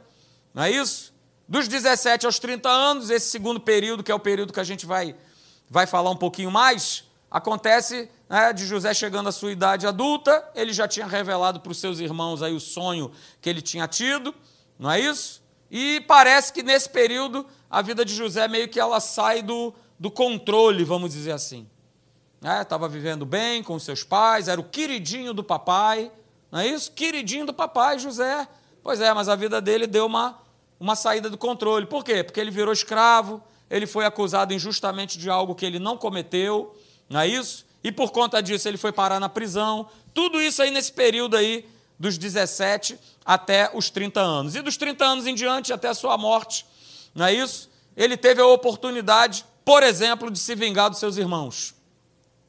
[0.51, 1.13] Não é isso?
[1.47, 4.87] Dos 17 aos 30 anos, esse segundo período, que é o período que a gente
[4.87, 5.15] vai,
[5.69, 10.73] vai falar um pouquinho mais, acontece né, de José chegando à sua idade adulta, ele
[10.73, 13.11] já tinha revelado para os seus irmãos aí o sonho
[13.41, 14.33] que ele tinha tido,
[14.77, 15.41] não é isso?
[15.69, 20.09] E parece que nesse período a vida de José meio que ela sai do, do
[20.09, 21.67] controle, vamos dizer assim
[22.61, 22.93] estava né?
[22.93, 26.11] vivendo bem com seus pais, era o queridinho do papai,
[26.51, 26.91] não é isso?
[26.91, 28.47] Queridinho do papai, José.
[28.83, 30.39] Pois é, mas a vida dele deu uma,
[30.79, 31.85] uma saída do controle.
[31.85, 32.23] Por quê?
[32.23, 36.75] Porque ele virou escravo, ele foi acusado injustamente de algo que ele não cometeu,
[37.09, 37.65] não é isso?
[37.87, 39.87] E por conta disso ele foi parar na prisão.
[40.13, 44.55] Tudo isso aí nesse período aí dos 17 até os 30 anos.
[44.55, 46.65] E dos 30 anos em diante até a sua morte,
[47.15, 47.69] não é isso?
[47.95, 51.77] Ele teve a oportunidade, por exemplo, de se vingar dos seus irmãos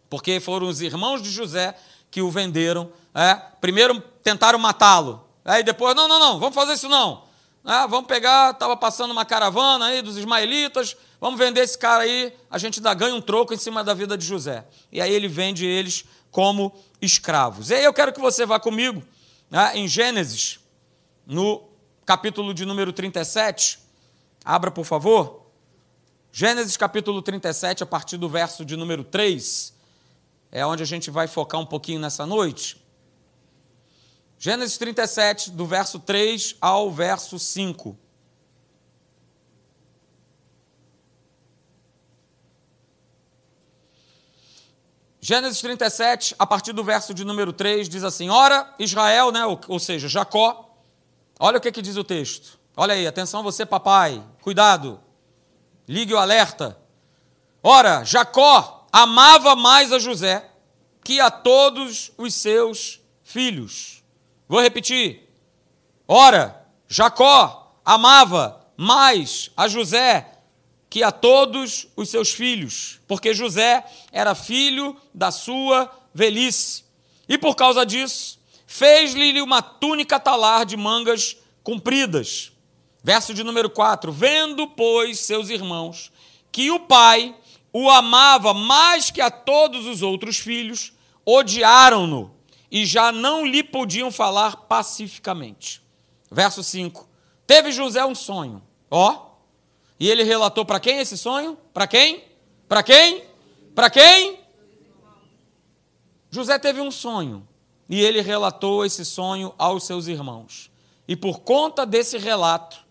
[0.08, 1.74] porque foram os irmãos de José
[2.10, 2.90] que o venderam.
[3.14, 7.24] É, primeiro tentaram matá-lo, aí depois, não, não, não, vamos fazer isso não.
[7.68, 12.32] É, vamos pegar, estava passando uma caravana aí dos ismaelitas, vamos vender esse cara aí,
[12.50, 14.64] a gente ainda ganha um troco em cima da vida de José.
[14.90, 17.68] E aí ele vende eles como escravos.
[17.68, 19.02] E aí eu quero que você vá comigo
[19.50, 20.58] né, em Gênesis,
[21.26, 21.62] no
[22.06, 23.78] capítulo de número 37.
[24.42, 25.42] Abra, por favor.
[26.32, 29.74] Gênesis capítulo 37, a partir do verso de número 3
[30.50, 32.82] é onde a gente vai focar um pouquinho nessa noite.
[34.38, 37.98] Gênesis 37, do verso 3 ao verso 5.
[45.20, 49.60] Gênesis 37, a partir do verso de número 3, diz assim: Ora, Israel, né, ou,
[49.66, 50.72] ou seja, Jacó,
[51.38, 52.60] olha o que, que diz o texto.
[52.76, 55.00] Olha aí, atenção você, papai, cuidado,
[55.88, 56.78] ligue o alerta.
[57.60, 60.48] Ora, Jacó amava mais a José
[61.02, 63.97] que a todos os seus filhos.
[64.48, 65.28] Vou repetir.
[66.06, 70.26] Ora, Jacó amava mais a José
[70.88, 76.84] que a todos os seus filhos, porque José era filho da sua velhice.
[77.28, 82.50] E por causa disso, fez-lhe uma túnica talar de mangas compridas.
[83.04, 86.10] Verso de número 4: Vendo, pois, seus irmãos
[86.50, 87.34] que o pai
[87.72, 90.92] o amava mais que a todos os outros filhos,
[91.24, 92.34] odiaram-no
[92.70, 95.82] e já não lhe podiam falar pacificamente.
[96.30, 97.08] Verso 5:
[97.46, 99.28] Teve José um sonho, ó,
[99.98, 101.58] e ele relatou para quem esse sonho?
[101.72, 102.24] Para quem?
[102.68, 103.24] Para quem?
[103.74, 104.38] Para quem?
[106.30, 107.46] José teve um sonho
[107.88, 110.70] e ele relatou esse sonho aos seus irmãos.
[111.06, 112.84] E por conta desse relato,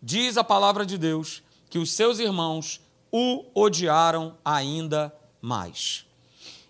[0.00, 6.06] diz a palavra de Deus que os seus irmãos o odiaram ainda mais.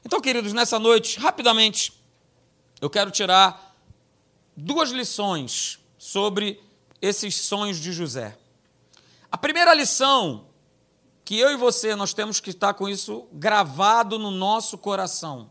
[0.05, 1.93] Então, queridos, nessa noite, rapidamente,
[2.81, 3.75] eu quero tirar
[4.57, 6.63] duas lições sobre
[7.01, 8.37] esses sonhos de José.
[9.31, 10.47] A primeira lição
[11.25, 15.51] que eu e você nós temos que estar com isso gravado no nosso coração.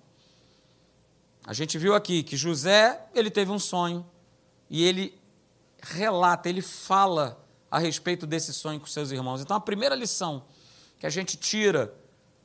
[1.45, 4.05] A gente viu aqui que José, ele teve um sonho
[4.69, 5.19] e ele
[5.81, 9.41] relata, ele fala a respeito desse sonho com seus irmãos.
[9.41, 10.45] Então a primeira lição
[10.97, 11.93] que a gente tira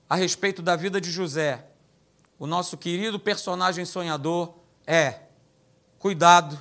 [0.09, 1.67] a respeito da vida de José,
[2.39, 4.60] o nosso querido personagem sonhador,
[4.91, 5.29] é:
[6.01, 6.59] cuidado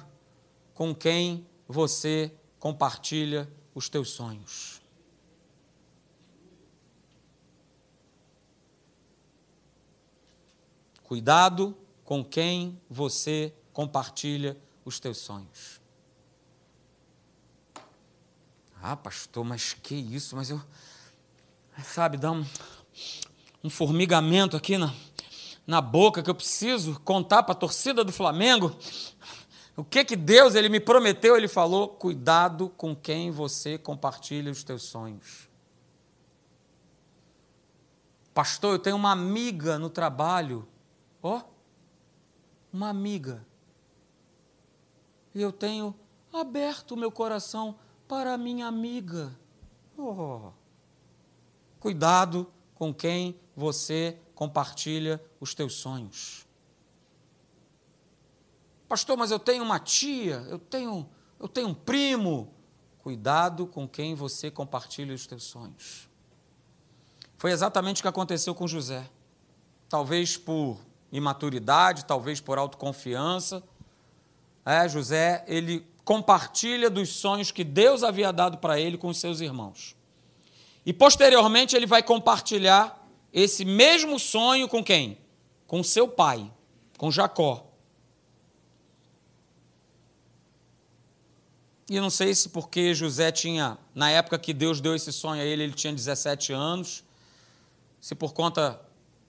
[0.75, 4.79] com quem você compartilha os teus sonhos.
[11.03, 15.81] Cuidado com quem você compartilha os teus sonhos.
[18.79, 20.35] Ah, pastor, mas que isso?
[20.35, 20.61] Mas eu,
[21.83, 22.45] sabe, dá um,
[23.63, 24.93] um formigamento aqui na,
[25.69, 28.75] na boca que eu preciso contar para a torcida do Flamengo.
[29.77, 31.37] O que que Deus ele me prometeu?
[31.37, 35.47] Ele falou: cuidado com quem você compartilha os teus sonhos.
[38.33, 40.67] Pastor, eu tenho uma amiga no trabalho.
[41.21, 41.41] Ó, oh,
[42.73, 43.45] uma amiga.
[45.35, 45.93] E eu tenho
[46.33, 47.75] aberto o meu coração
[48.07, 49.37] para a minha amiga.
[49.95, 50.49] Oh.
[51.79, 56.47] Cuidado com quem você compartilha os teus sonhos.
[58.87, 62.53] Pastor, mas eu tenho uma tia, eu tenho, eu tenho um primo.
[62.99, 66.07] Cuidado com quem você compartilha os teus sonhos.
[67.37, 69.09] Foi exatamente o que aconteceu com José.
[69.89, 70.77] Talvez por
[71.11, 73.61] imaturidade, talvez por autoconfiança.
[74.65, 79.41] É, José, ele compartilha dos sonhos que Deus havia dado para ele com os seus
[79.41, 79.97] irmãos.
[80.85, 82.98] E posteriormente ele vai compartilhar
[83.33, 85.17] esse mesmo sonho com quem?
[85.67, 86.51] Com seu pai,
[86.97, 87.65] com Jacó.
[91.89, 95.45] E não sei se porque José tinha, na época que Deus deu esse sonho a
[95.45, 97.03] ele, ele tinha 17 anos,
[97.99, 98.79] se por conta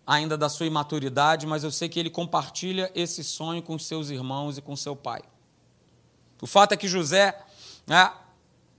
[0.07, 4.59] ainda da sua imaturidade, mas eu sei que ele compartilha esse sonho com seus irmãos
[4.59, 5.23] e com seu pai.
[6.43, 7.39] O fato é que José,
[7.87, 8.13] né,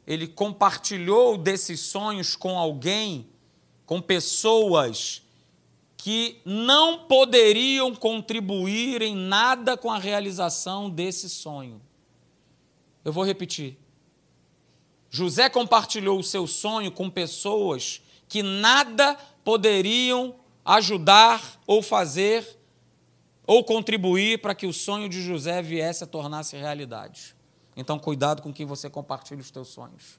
[0.06, 3.31] ele compartilhou desses sonhos com alguém,
[3.92, 5.22] com pessoas
[5.98, 11.82] que não poderiam contribuir em nada com a realização desse sonho.
[13.04, 13.78] Eu vou repetir.
[15.10, 22.48] José compartilhou o seu sonho com pessoas que nada poderiam ajudar ou fazer
[23.46, 27.36] ou contribuir para que o sonho de José viesse a tornar-se realidade.
[27.76, 30.18] Então, cuidado com quem você compartilha os teus sonhos.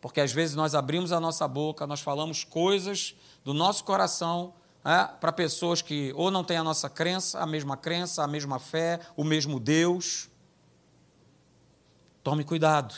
[0.00, 5.04] Porque às vezes nós abrimos a nossa boca, nós falamos coisas do nosso coração é,
[5.04, 9.00] para pessoas que ou não têm a nossa crença, a mesma crença, a mesma fé,
[9.16, 10.28] o mesmo Deus.
[12.22, 12.94] Tome cuidado.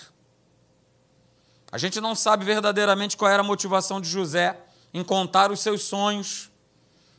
[1.73, 4.59] A gente não sabe verdadeiramente qual era a motivação de José
[4.93, 6.51] em contar os seus sonhos,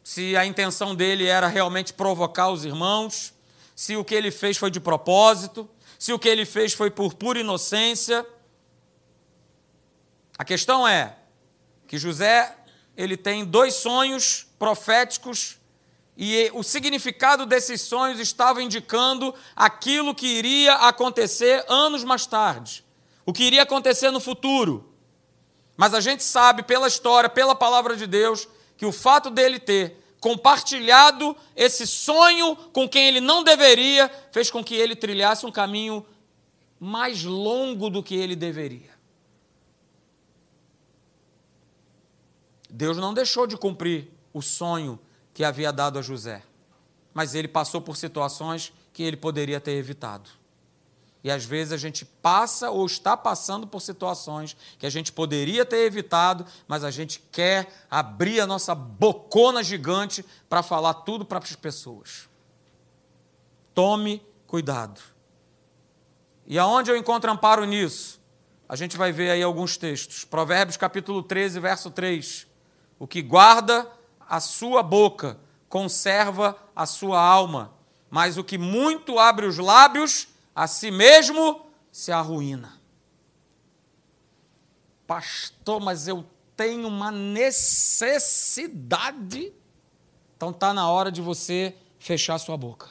[0.03, 3.33] se a intenção dele era realmente provocar os irmãos,
[3.75, 7.13] se o que ele fez foi de propósito, se o que ele fez foi por
[7.13, 8.25] pura inocência.
[10.41, 11.15] A questão é
[11.87, 12.57] que José,
[12.97, 15.59] ele tem dois sonhos proféticos
[16.17, 22.83] E o significado desses sonhos estava indicando aquilo que iria acontecer anos mais tarde,
[23.23, 24.91] o que iria acontecer no futuro.
[25.77, 30.03] Mas a gente sabe pela história, pela palavra de Deus, que o fato dele ter
[30.19, 36.03] compartilhado esse sonho com quem ele não deveria, fez com que ele trilhasse um caminho
[36.79, 38.90] mais longo do que ele deveria.
[42.71, 44.97] Deus não deixou de cumprir o sonho
[45.33, 46.41] que havia dado a José,
[47.13, 50.29] mas ele passou por situações que ele poderia ter evitado.
[51.23, 55.65] E às vezes a gente passa ou está passando por situações que a gente poderia
[55.65, 61.39] ter evitado, mas a gente quer abrir a nossa bocona gigante para falar tudo para
[61.39, 62.29] as pessoas.
[63.75, 64.99] Tome cuidado.
[66.47, 68.19] E aonde eu encontro amparo nisso?
[68.67, 70.23] A gente vai ver aí alguns textos.
[70.23, 72.50] Provérbios capítulo 13, verso 3.
[73.01, 73.89] O que guarda
[74.29, 77.73] a sua boca conserva a sua alma,
[78.11, 82.79] mas o que muito abre os lábios a si mesmo se arruína.
[85.07, 86.23] Pastor, mas eu
[86.55, 89.51] tenho uma necessidade.
[90.37, 92.87] Então está na hora de você fechar sua boca.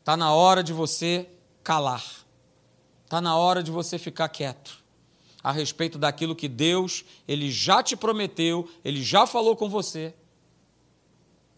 [0.00, 1.30] Está na hora de você
[1.62, 2.02] calar.
[3.04, 4.87] Está na hora de você ficar quieto
[5.42, 10.14] a respeito daquilo que Deus, ele já te prometeu, ele já falou com você.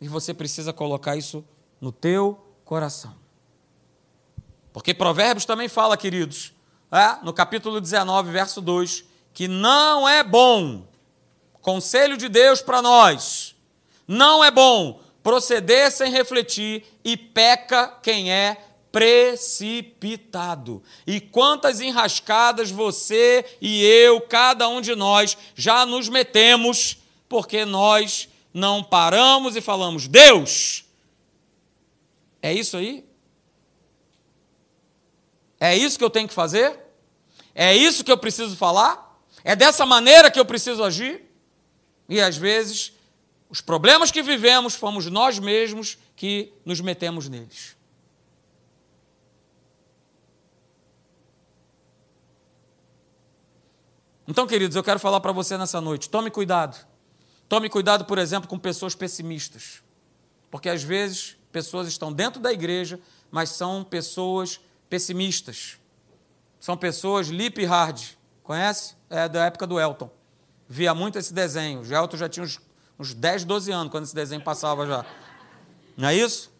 [0.00, 1.44] E você precisa colocar isso
[1.80, 3.14] no teu coração.
[4.72, 6.52] Porque Provérbios também fala, queridos,
[6.92, 10.86] é, no capítulo 19, verso 2, que não é bom,
[11.60, 13.56] conselho de Deus para nós,
[14.06, 20.82] não é bom proceder sem refletir e peca quem é precipitado.
[21.06, 26.98] E quantas enrascadas você e eu, cada um de nós, já nos metemos
[27.28, 30.84] porque nós não paramos e falamos: Deus,
[32.42, 33.04] é isso aí?
[35.58, 36.78] É isso que eu tenho que fazer?
[37.54, 39.20] É isso que eu preciso falar?
[39.44, 41.22] É dessa maneira que eu preciso agir?
[42.08, 42.92] E às vezes,
[43.48, 47.76] os problemas que vivemos fomos nós mesmos que nos metemos neles.
[54.30, 56.86] Então, queridos, eu quero falar para você nessa noite: tome cuidado.
[57.48, 59.82] Tome cuidado, por exemplo, com pessoas pessimistas.
[60.52, 65.78] Porque às vezes pessoas estão dentro da igreja, mas são pessoas pessimistas.
[66.60, 68.00] São pessoas lip hard.
[68.44, 68.94] Conhece?
[69.10, 70.08] É da época do Elton.
[70.68, 71.80] Via muito esse desenho.
[71.80, 72.60] O Elton já tinha uns,
[73.00, 75.04] uns 10, 12 anos quando esse desenho passava já.
[75.96, 76.52] Não é isso?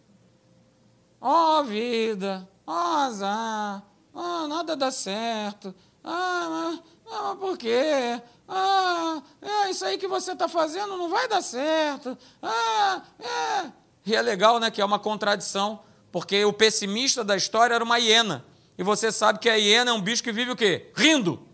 [1.21, 5.73] Ó oh, vida, ó oh, azar, oh, nada dá certo.
[6.03, 8.21] Ah, ah, por quê?
[8.49, 12.17] Ah, é, isso aí que você está fazendo não vai dar certo.
[12.43, 13.71] Ah, é.
[14.07, 15.81] E é legal, né, que é uma contradição
[16.13, 18.45] porque o pessimista da história era uma hiena.
[18.77, 20.91] E você sabe que a hiena é um bicho que vive o quê?
[20.97, 21.47] Rindo,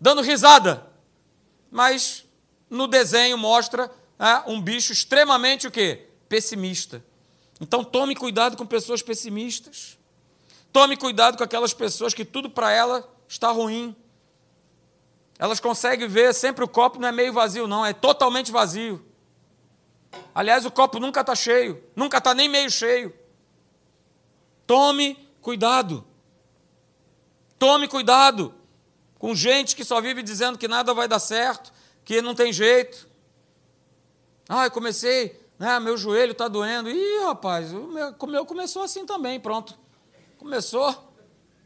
[0.00, 0.86] dando risada.
[1.70, 2.24] Mas
[2.70, 6.08] no desenho mostra né, um bicho extremamente o quê?
[6.28, 7.04] Pessimista.
[7.60, 9.98] Então tome cuidado com pessoas pessimistas.
[10.72, 13.96] Tome cuidado com aquelas pessoas que tudo para ela está ruim.
[15.38, 19.04] Elas conseguem ver sempre o copo não é meio vazio, não, é totalmente vazio.
[20.34, 23.12] Aliás, o copo nunca está cheio, nunca está nem meio cheio.
[24.66, 26.04] Tome cuidado.
[27.58, 28.54] Tome cuidado
[29.18, 31.72] com gente que só vive dizendo que nada vai dar certo,
[32.04, 33.08] que não tem jeito.
[34.48, 36.90] Ah, eu comecei, né, meu joelho está doendo.
[36.90, 37.88] Ih, rapaz, o
[38.26, 39.76] meu, começou assim também, pronto.
[40.38, 41.12] Começou,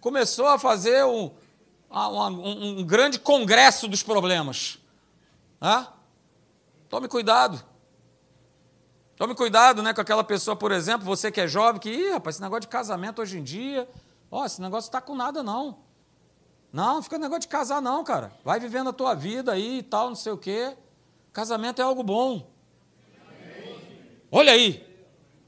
[0.00, 1.30] começou a fazer um,
[1.90, 4.78] um, um grande congresso dos problemas.
[5.60, 5.92] Ah?
[6.88, 7.62] Tome cuidado.
[9.16, 12.36] Tome cuidado né, com aquela pessoa, por exemplo, você que é jovem, que, Ih, rapaz,
[12.36, 13.86] esse negócio de casamento hoje em dia,
[14.30, 15.78] ó, esse negócio está com nada, não.
[16.72, 18.32] Não, não fica negócio de casar, não, cara.
[18.44, 20.76] Vai vivendo a tua vida aí e tal, não sei o quê.
[21.32, 22.48] Casamento é algo bom.
[24.32, 24.86] Olha aí.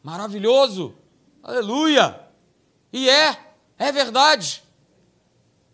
[0.02, 0.94] Maravilhoso.
[1.42, 2.20] Aleluia.
[2.92, 3.38] E é,
[3.78, 4.62] é verdade.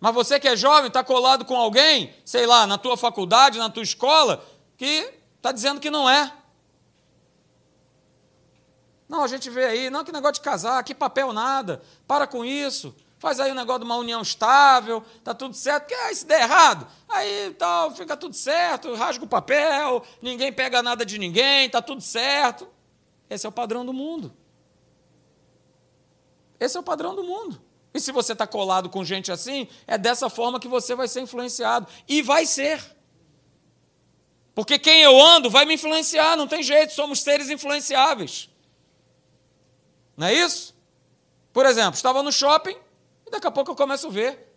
[0.00, 3.68] Mas você que é jovem, está colado com alguém, sei lá, na tua faculdade, na
[3.68, 4.44] tua escola,
[4.77, 6.33] que está dizendo que não é.
[9.08, 12.44] Não, a gente vê aí, não, que negócio de casar, que papel nada, para com
[12.44, 12.94] isso.
[13.18, 15.88] Faz aí o um negócio de uma união estável, tá tudo certo.
[15.88, 20.83] Que ah, se der errado, aí tal, fica tudo certo, rasga o papel, ninguém pega
[20.83, 22.68] nada de ninguém, tá tudo certo.
[23.29, 24.33] Esse é o padrão do mundo.
[26.60, 27.60] Esse é o padrão do mundo.
[27.92, 31.20] E se você está colado com gente assim, é dessa forma que você vai ser
[31.20, 31.86] influenciado.
[32.06, 32.82] E vai ser.
[34.54, 38.50] Porque quem eu ando vai me influenciar, não tem jeito, somos seres influenciáveis.
[40.16, 40.74] Não é isso?
[41.52, 42.76] Por exemplo, estava no shopping
[43.26, 44.52] e daqui a pouco eu começo a ver.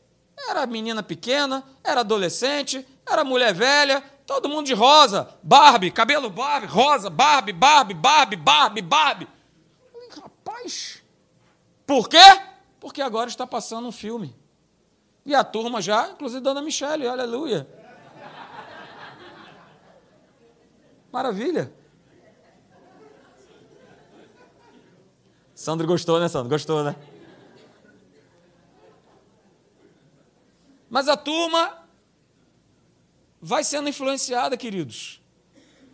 [0.50, 6.68] Era menina pequena, era adolescente, era mulher velha, todo mundo de rosa, Barbie, cabelo Barbie,
[6.68, 9.28] rosa, Barbie, Barbie, Barbie, Barbie, Barbie.
[9.92, 11.02] Falei, rapaz,
[11.86, 12.18] por quê?
[12.82, 14.36] Porque agora está passando um filme.
[15.24, 17.68] E a turma já, inclusive Dona Michele, aleluia.
[21.12, 21.72] Maravilha.
[25.54, 26.50] Sandro gostou, né, Sandro?
[26.50, 26.96] Gostou, né?
[30.90, 31.86] Mas a turma
[33.40, 35.22] vai sendo influenciada, queridos.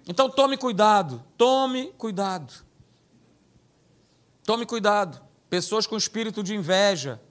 [0.07, 2.65] Então tome cuidado, tome cuidado.
[4.45, 5.26] Tome cuidado.
[5.49, 7.21] Pessoas com espírito de inveja.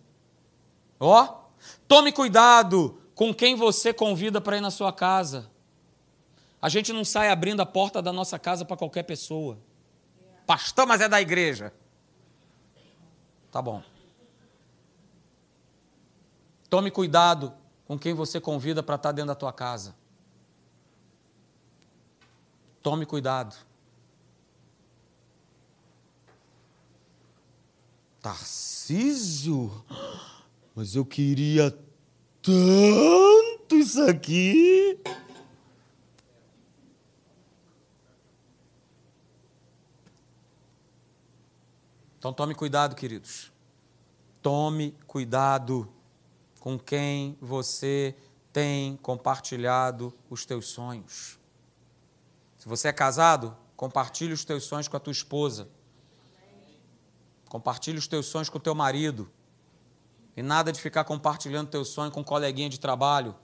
[0.98, 1.42] Ó,
[1.86, 5.50] tome cuidado com quem você convida para ir na sua casa.
[6.60, 9.58] A gente não sai abrindo a porta da nossa casa para qualquer pessoa.
[10.46, 11.72] Pastor, mas é da igreja.
[13.50, 13.82] Tá bom.
[16.68, 17.54] Tome cuidado
[17.86, 19.94] com quem você convida para estar tá dentro da tua casa.
[22.82, 23.56] Tome cuidado.
[28.26, 29.84] Tarcísio?
[30.74, 31.70] Mas eu queria
[32.42, 34.98] tanto isso aqui.
[42.18, 43.52] Então tome cuidado, queridos.
[44.42, 45.88] Tome cuidado
[46.58, 48.12] com quem você
[48.52, 51.38] tem compartilhado os teus sonhos.
[52.58, 55.75] Se você é casado, compartilhe os teus sonhos com a tua esposa.
[57.56, 59.30] Compartilhe os teus sonhos com o teu marido.
[60.36, 63.34] E nada de ficar compartilhando teu sonho com um coleguinha de trabalho.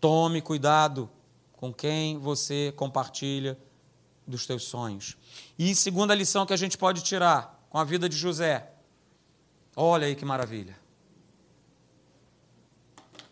[0.00, 1.08] Tome cuidado
[1.52, 3.56] com quem você compartilha
[4.26, 5.16] dos teus sonhos.
[5.56, 8.72] E segunda lição que a gente pode tirar com a vida de José,
[9.80, 10.76] Olha aí que maravilha.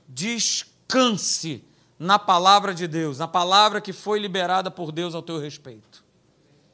[0.06, 1.64] Descanse
[1.98, 6.05] na palavra de Deus, na palavra que foi liberada por Deus ao teu respeito.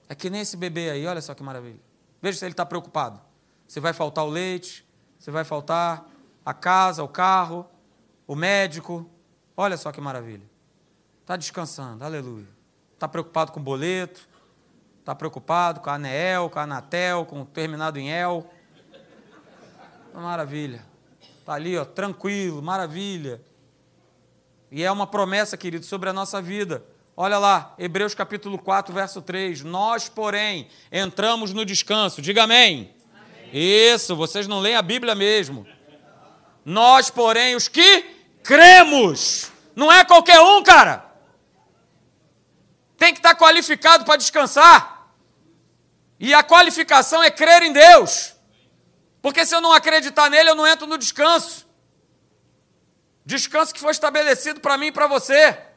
[0.09, 1.80] É que nem esse bebê aí, olha só que maravilha.
[2.20, 3.20] Veja se ele está preocupado.
[3.66, 4.86] Se vai faltar o leite,
[5.18, 6.09] se vai faltar
[6.44, 7.66] a casa, o carro,
[8.26, 9.09] o médico.
[9.57, 10.48] Olha só que maravilha.
[11.20, 12.48] Está descansando, aleluia.
[12.94, 14.28] Está preocupado com o boleto,
[15.00, 18.48] está preocupado com a ANEEL, com a Anatel, com o terminado em EL.
[20.14, 20.84] Maravilha.
[21.40, 23.42] Está ali, ó, tranquilo, maravilha.
[24.70, 26.84] E é uma promessa, querido, sobre a nossa vida.
[27.14, 29.62] Olha lá, Hebreus capítulo 4, verso 3.
[29.62, 32.22] Nós, porém, entramos no descanso.
[32.22, 32.94] Diga amém.
[33.14, 33.50] amém.
[33.52, 35.66] Isso, vocês não leem a Bíblia mesmo.
[36.64, 38.02] Nós, porém, os que
[38.42, 39.52] cremos.
[39.76, 41.04] Não é qualquer um, cara.
[42.96, 45.08] Tem que estar qualificado para descansar.
[46.18, 48.34] E a qualificação é crer em Deus.
[49.20, 51.66] Porque se eu não acreditar nele, eu não entro no descanso.
[53.24, 55.72] Descanso que foi estabelecido para mim e para você.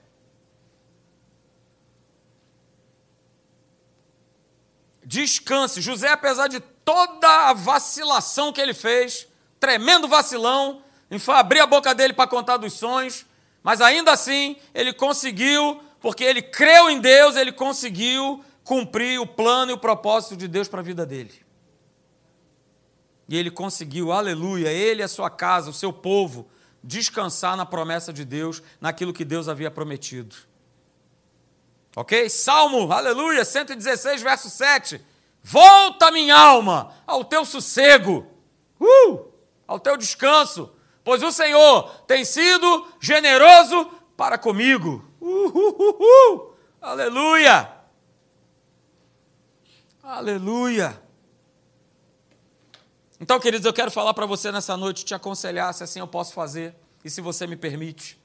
[5.15, 5.81] Descanse.
[5.81, 9.25] José, apesar de toda a vacilação que ele fez,
[9.61, 10.81] tremendo vacilão,
[11.29, 13.25] abrir a boca dele para contar dos sonhos,
[13.63, 19.71] mas ainda assim ele conseguiu, porque ele creu em Deus, ele conseguiu cumprir o plano
[19.71, 21.33] e o propósito de Deus para a vida dele.
[23.29, 26.45] E ele conseguiu, aleluia, ele a sua casa, o seu povo,
[26.83, 30.35] descansar na promessa de Deus, naquilo que Deus havia prometido.
[31.95, 32.29] Ok?
[32.29, 34.99] Salmo, aleluia, 116, verso 7.
[35.41, 38.27] Volta, minha alma, ao teu sossego,
[38.79, 39.31] uh,
[39.67, 40.71] ao teu descanso,
[41.03, 45.09] pois o Senhor tem sido generoso para comigo.
[45.21, 47.71] Uh, uh, uh aleluia!
[50.03, 51.01] Aleluia!
[53.19, 56.33] Então, queridos, eu quero falar para você nessa noite, te aconselhar se assim eu posso
[56.33, 58.19] fazer e se você me permite.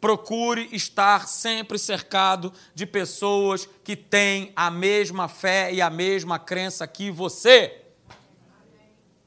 [0.00, 6.86] Procure estar sempre cercado de pessoas que têm a mesma fé e a mesma crença
[6.86, 7.82] que você.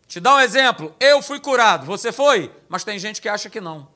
[0.07, 0.95] Te dá um exemplo.
[0.99, 2.51] Eu fui curado, você foi?
[2.67, 3.87] Mas tem gente que acha que não.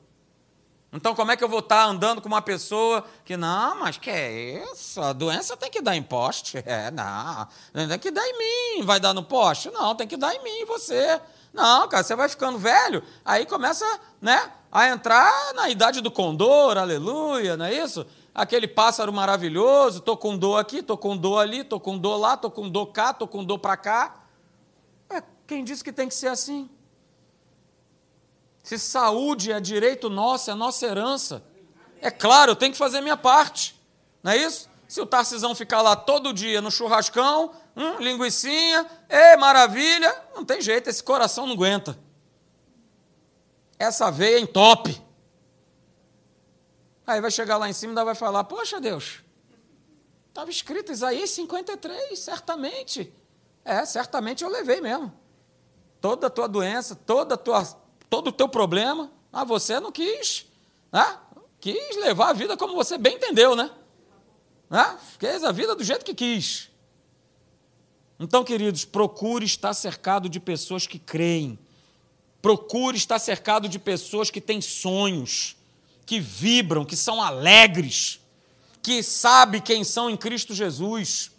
[0.92, 4.08] Então, como é que eu vou estar andando com uma pessoa que, não, mas que
[4.08, 5.00] é isso?
[5.00, 6.62] A doença tem que dar em poste?
[6.64, 7.48] É, não.
[7.88, 8.38] Tem que dar em
[8.78, 8.84] mim.
[8.84, 9.70] Vai dar no poste?
[9.72, 11.20] Não, tem que dar em mim, você.
[11.52, 13.84] Não, cara, você vai ficando velho, aí começa,
[14.20, 18.04] né, a entrar na idade do condor, aleluia, não é isso?
[18.34, 22.36] Aquele pássaro maravilhoso, tô com dor aqui, tô com dor ali, tô com dor lá,
[22.36, 24.16] tô com dor cá, tô com dor para cá.
[25.08, 26.68] É, quem disse que tem que ser assim?
[28.64, 31.44] Se saúde é direito nosso, é nossa herança.
[32.00, 33.80] É claro, eu tenho que fazer minha parte.
[34.24, 34.68] Não é isso?
[34.88, 40.60] Se o Tarcisão ficar lá todo dia no churrascão, hum, linguiçinha, é maravilha, não tem
[40.60, 41.96] jeito, esse coração não aguenta.
[43.78, 45.00] Essa veia entope.
[47.06, 49.22] Aí vai chegar lá em cima e vai falar: Poxa Deus,
[50.28, 53.12] estava escrito Isaías 53, certamente.
[53.64, 55.12] É, certamente eu levei mesmo.
[56.00, 57.64] Toda a tua doença, toda tua,
[58.10, 60.46] todo o teu problema, ah, você não quis,
[60.92, 61.18] né?
[61.60, 63.70] quis levar a vida como você bem entendeu, né?
[64.68, 64.98] né?
[65.46, 66.70] A vida do jeito que quis.
[68.20, 71.58] Então, queridos, procure estar cercado de pessoas que creem.
[72.44, 75.56] Procure estar cercado de pessoas que têm sonhos,
[76.04, 78.20] que vibram, que são alegres,
[78.82, 81.30] que sabem quem são em Cristo Jesus.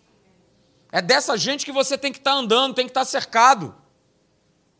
[0.91, 3.75] É dessa gente que você tem que estar andando, tem que estar cercado.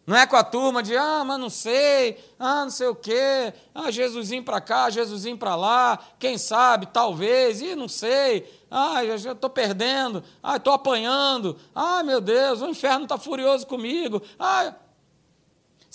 [0.08, 3.54] Não é com a turma de, ah, mas não sei, ah, não sei o quê,
[3.76, 9.14] ah, Jesusinho para cá, Jesusinho para lá, quem sabe, talvez, e não sei, ah, eu
[9.16, 14.24] estou perdendo, ah, estou apanhando, ah, meu Deus, o inferno está furioso comigo.
[14.40, 14.74] Ah.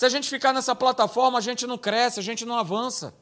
[0.01, 3.13] Se a gente ficar nessa plataforma, a gente não cresce, a gente não avança.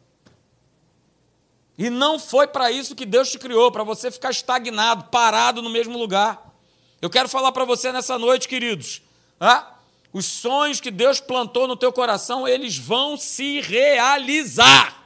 [1.76, 5.70] E não foi para isso que Deus te criou, para você ficar estagnado, parado no
[5.70, 6.54] mesmo lugar.
[7.02, 9.02] Eu quero falar para você nessa noite, queridos.
[9.40, 9.74] Ah,
[10.12, 15.02] os sonhos que Deus plantou no teu coração, eles vão se realizar.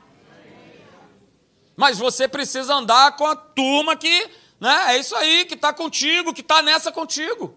[1.75, 6.35] Mas você precisa andar com a turma que, né, é isso aí, que está contigo,
[6.35, 7.57] que está nessa contigo.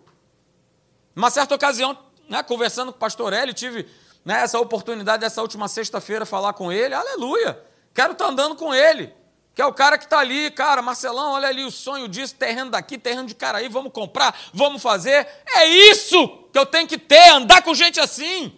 [1.14, 1.98] Uma certa ocasião,
[2.30, 3.86] né, conversando com o pastor Eli, tive
[4.26, 6.94] né, essa oportunidade, essa última sexta-feira, falar com ele.
[6.94, 7.62] Aleluia!
[7.94, 9.14] Quero estar tá andando com ele
[9.56, 12.72] que é o cara que está ali, cara, Marcelão, olha ali o sonho disso, terreno
[12.72, 15.26] daqui, terreno de cara aí, vamos comprar, vamos fazer.
[15.48, 18.54] É isso que eu tenho que ter, andar com gente assim.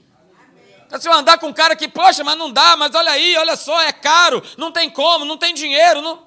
[0.89, 0.99] Amém.
[0.99, 3.55] Se eu andar com um cara que, poxa, mas não dá, mas olha aí, olha
[3.55, 6.01] só, é caro, não tem como, não tem dinheiro.
[6.01, 6.25] Não...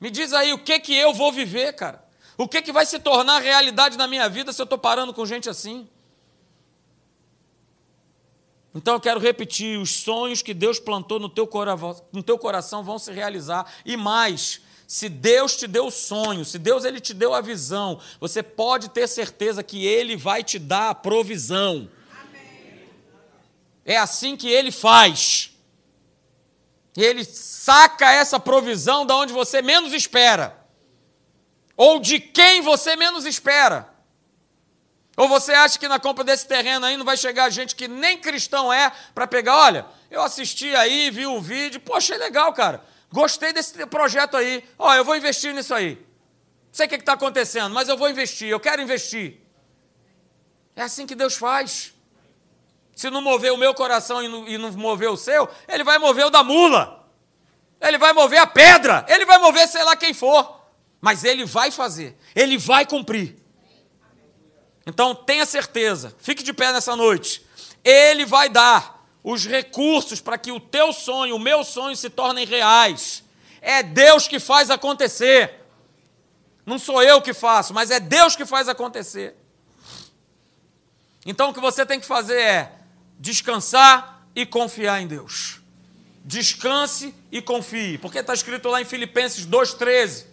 [0.00, 2.04] Me diz aí o que, que eu vou viver, cara.
[2.36, 5.24] O que, que vai se tornar realidade na minha vida se eu estou parando com
[5.24, 5.88] gente assim?
[8.74, 11.48] Então eu quero repetir: os sonhos que Deus plantou no teu,
[12.12, 13.70] no teu coração vão se realizar.
[13.84, 18.00] E mais, se Deus te deu o sonho, se Deus ele te deu a visão,
[18.18, 21.88] você pode ter certeza que Ele vai te dar a provisão.
[22.10, 22.88] Amém.
[23.84, 25.52] É assim que Ele faz.
[26.96, 30.58] Ele saca essa provisão da onde você menos espera,
[31.76, 33.89] ou de quem você menos espera.
[35.20, 38.16] Ou você acha que na compra desse terreno aí não vai chegar gente que nem
[38.16, 39.54] cristão é para pegar?
[39.54, 42.82] Olha, eu assisti aí, vi o vídeo, pô, achei legal, cara.
[43.12, 44.64] Gostei desse projeto aí.
[44.78, 45.96] Ó, eu vou investir nisso aí.
[45.96, 49.42] Não sei o que está acontecendo, mas eu vou investir, eu quero investir.
[50.74, 51.92] É assim que Deus faz.
[52.96, 55.98] Se não mover o meu coração e não, e não mover o seu, ele vai
[55.98, 57.06] mover o da mula.
[57.78, 59.04] Ele vai mover a pedra.
[59.06, 60.62] Ele vai mover sei lá quem for.
[60.98, 62.16] Mas ele vai fazer.
[62.34, 63.39] Ele vai cumprir.
[64.90, 67.46] Então tenha certeza, fique de pé nessa noite.
[67.84, 72.44] Ele vai dar os recursos para que o teu sonho, o meu sonho se tornem
[72.44, 73.22] reais.
[73.60, 75.64] É Deus que faz acontecer.
[76.66, 79.36] Não sou eu que faço, mas é Deus que faz acontecer.
[81.24, 82.72] Então o que você tem que fazer é
[83.16, 85.60] descansar e confiar em Deus.
[86.24, 90.26] Descanse e confie, porque está escrito lá em Filipenses 2,13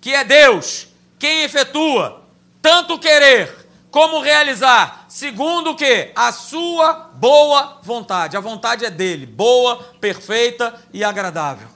[0.00, 0.88] que é Deus
[1.18, 2.26] quem efetua
[2.62, 3.59] tanto querer
[3.90, 5.06] como realizar?
[5.08, 6.12] Segundo o que?
[6.14, 8.36] A sua boa vontade.
[8.36, 11.68] A vontade é dele, boa, perfeita e agradável.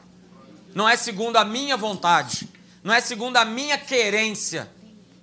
[0.75, 2.49] Não é segundo a minha vontade,
[2.83, 4.71] não é segundo a minha querência,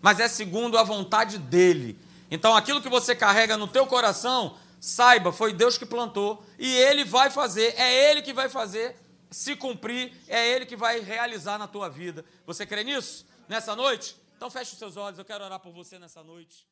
[0.01, 1.99] mas é segundo a vontade dele.
[2.29, 7.03] Então aquilo que você carrega no teu coração, saiba, foi Deus que plantou e ele
[7.03, 8.95] vai fazer, é ele que vai fazer
[9.29, 12.25] se cumprir, é ele que vai realizar na tua vida.
[12.45, 13.25] Você crê nisso?
[13.47, 14.15] Nessa noite?
[14.37, 16.70] Então feche os seus olhos, eu quero orar por você nessa noite.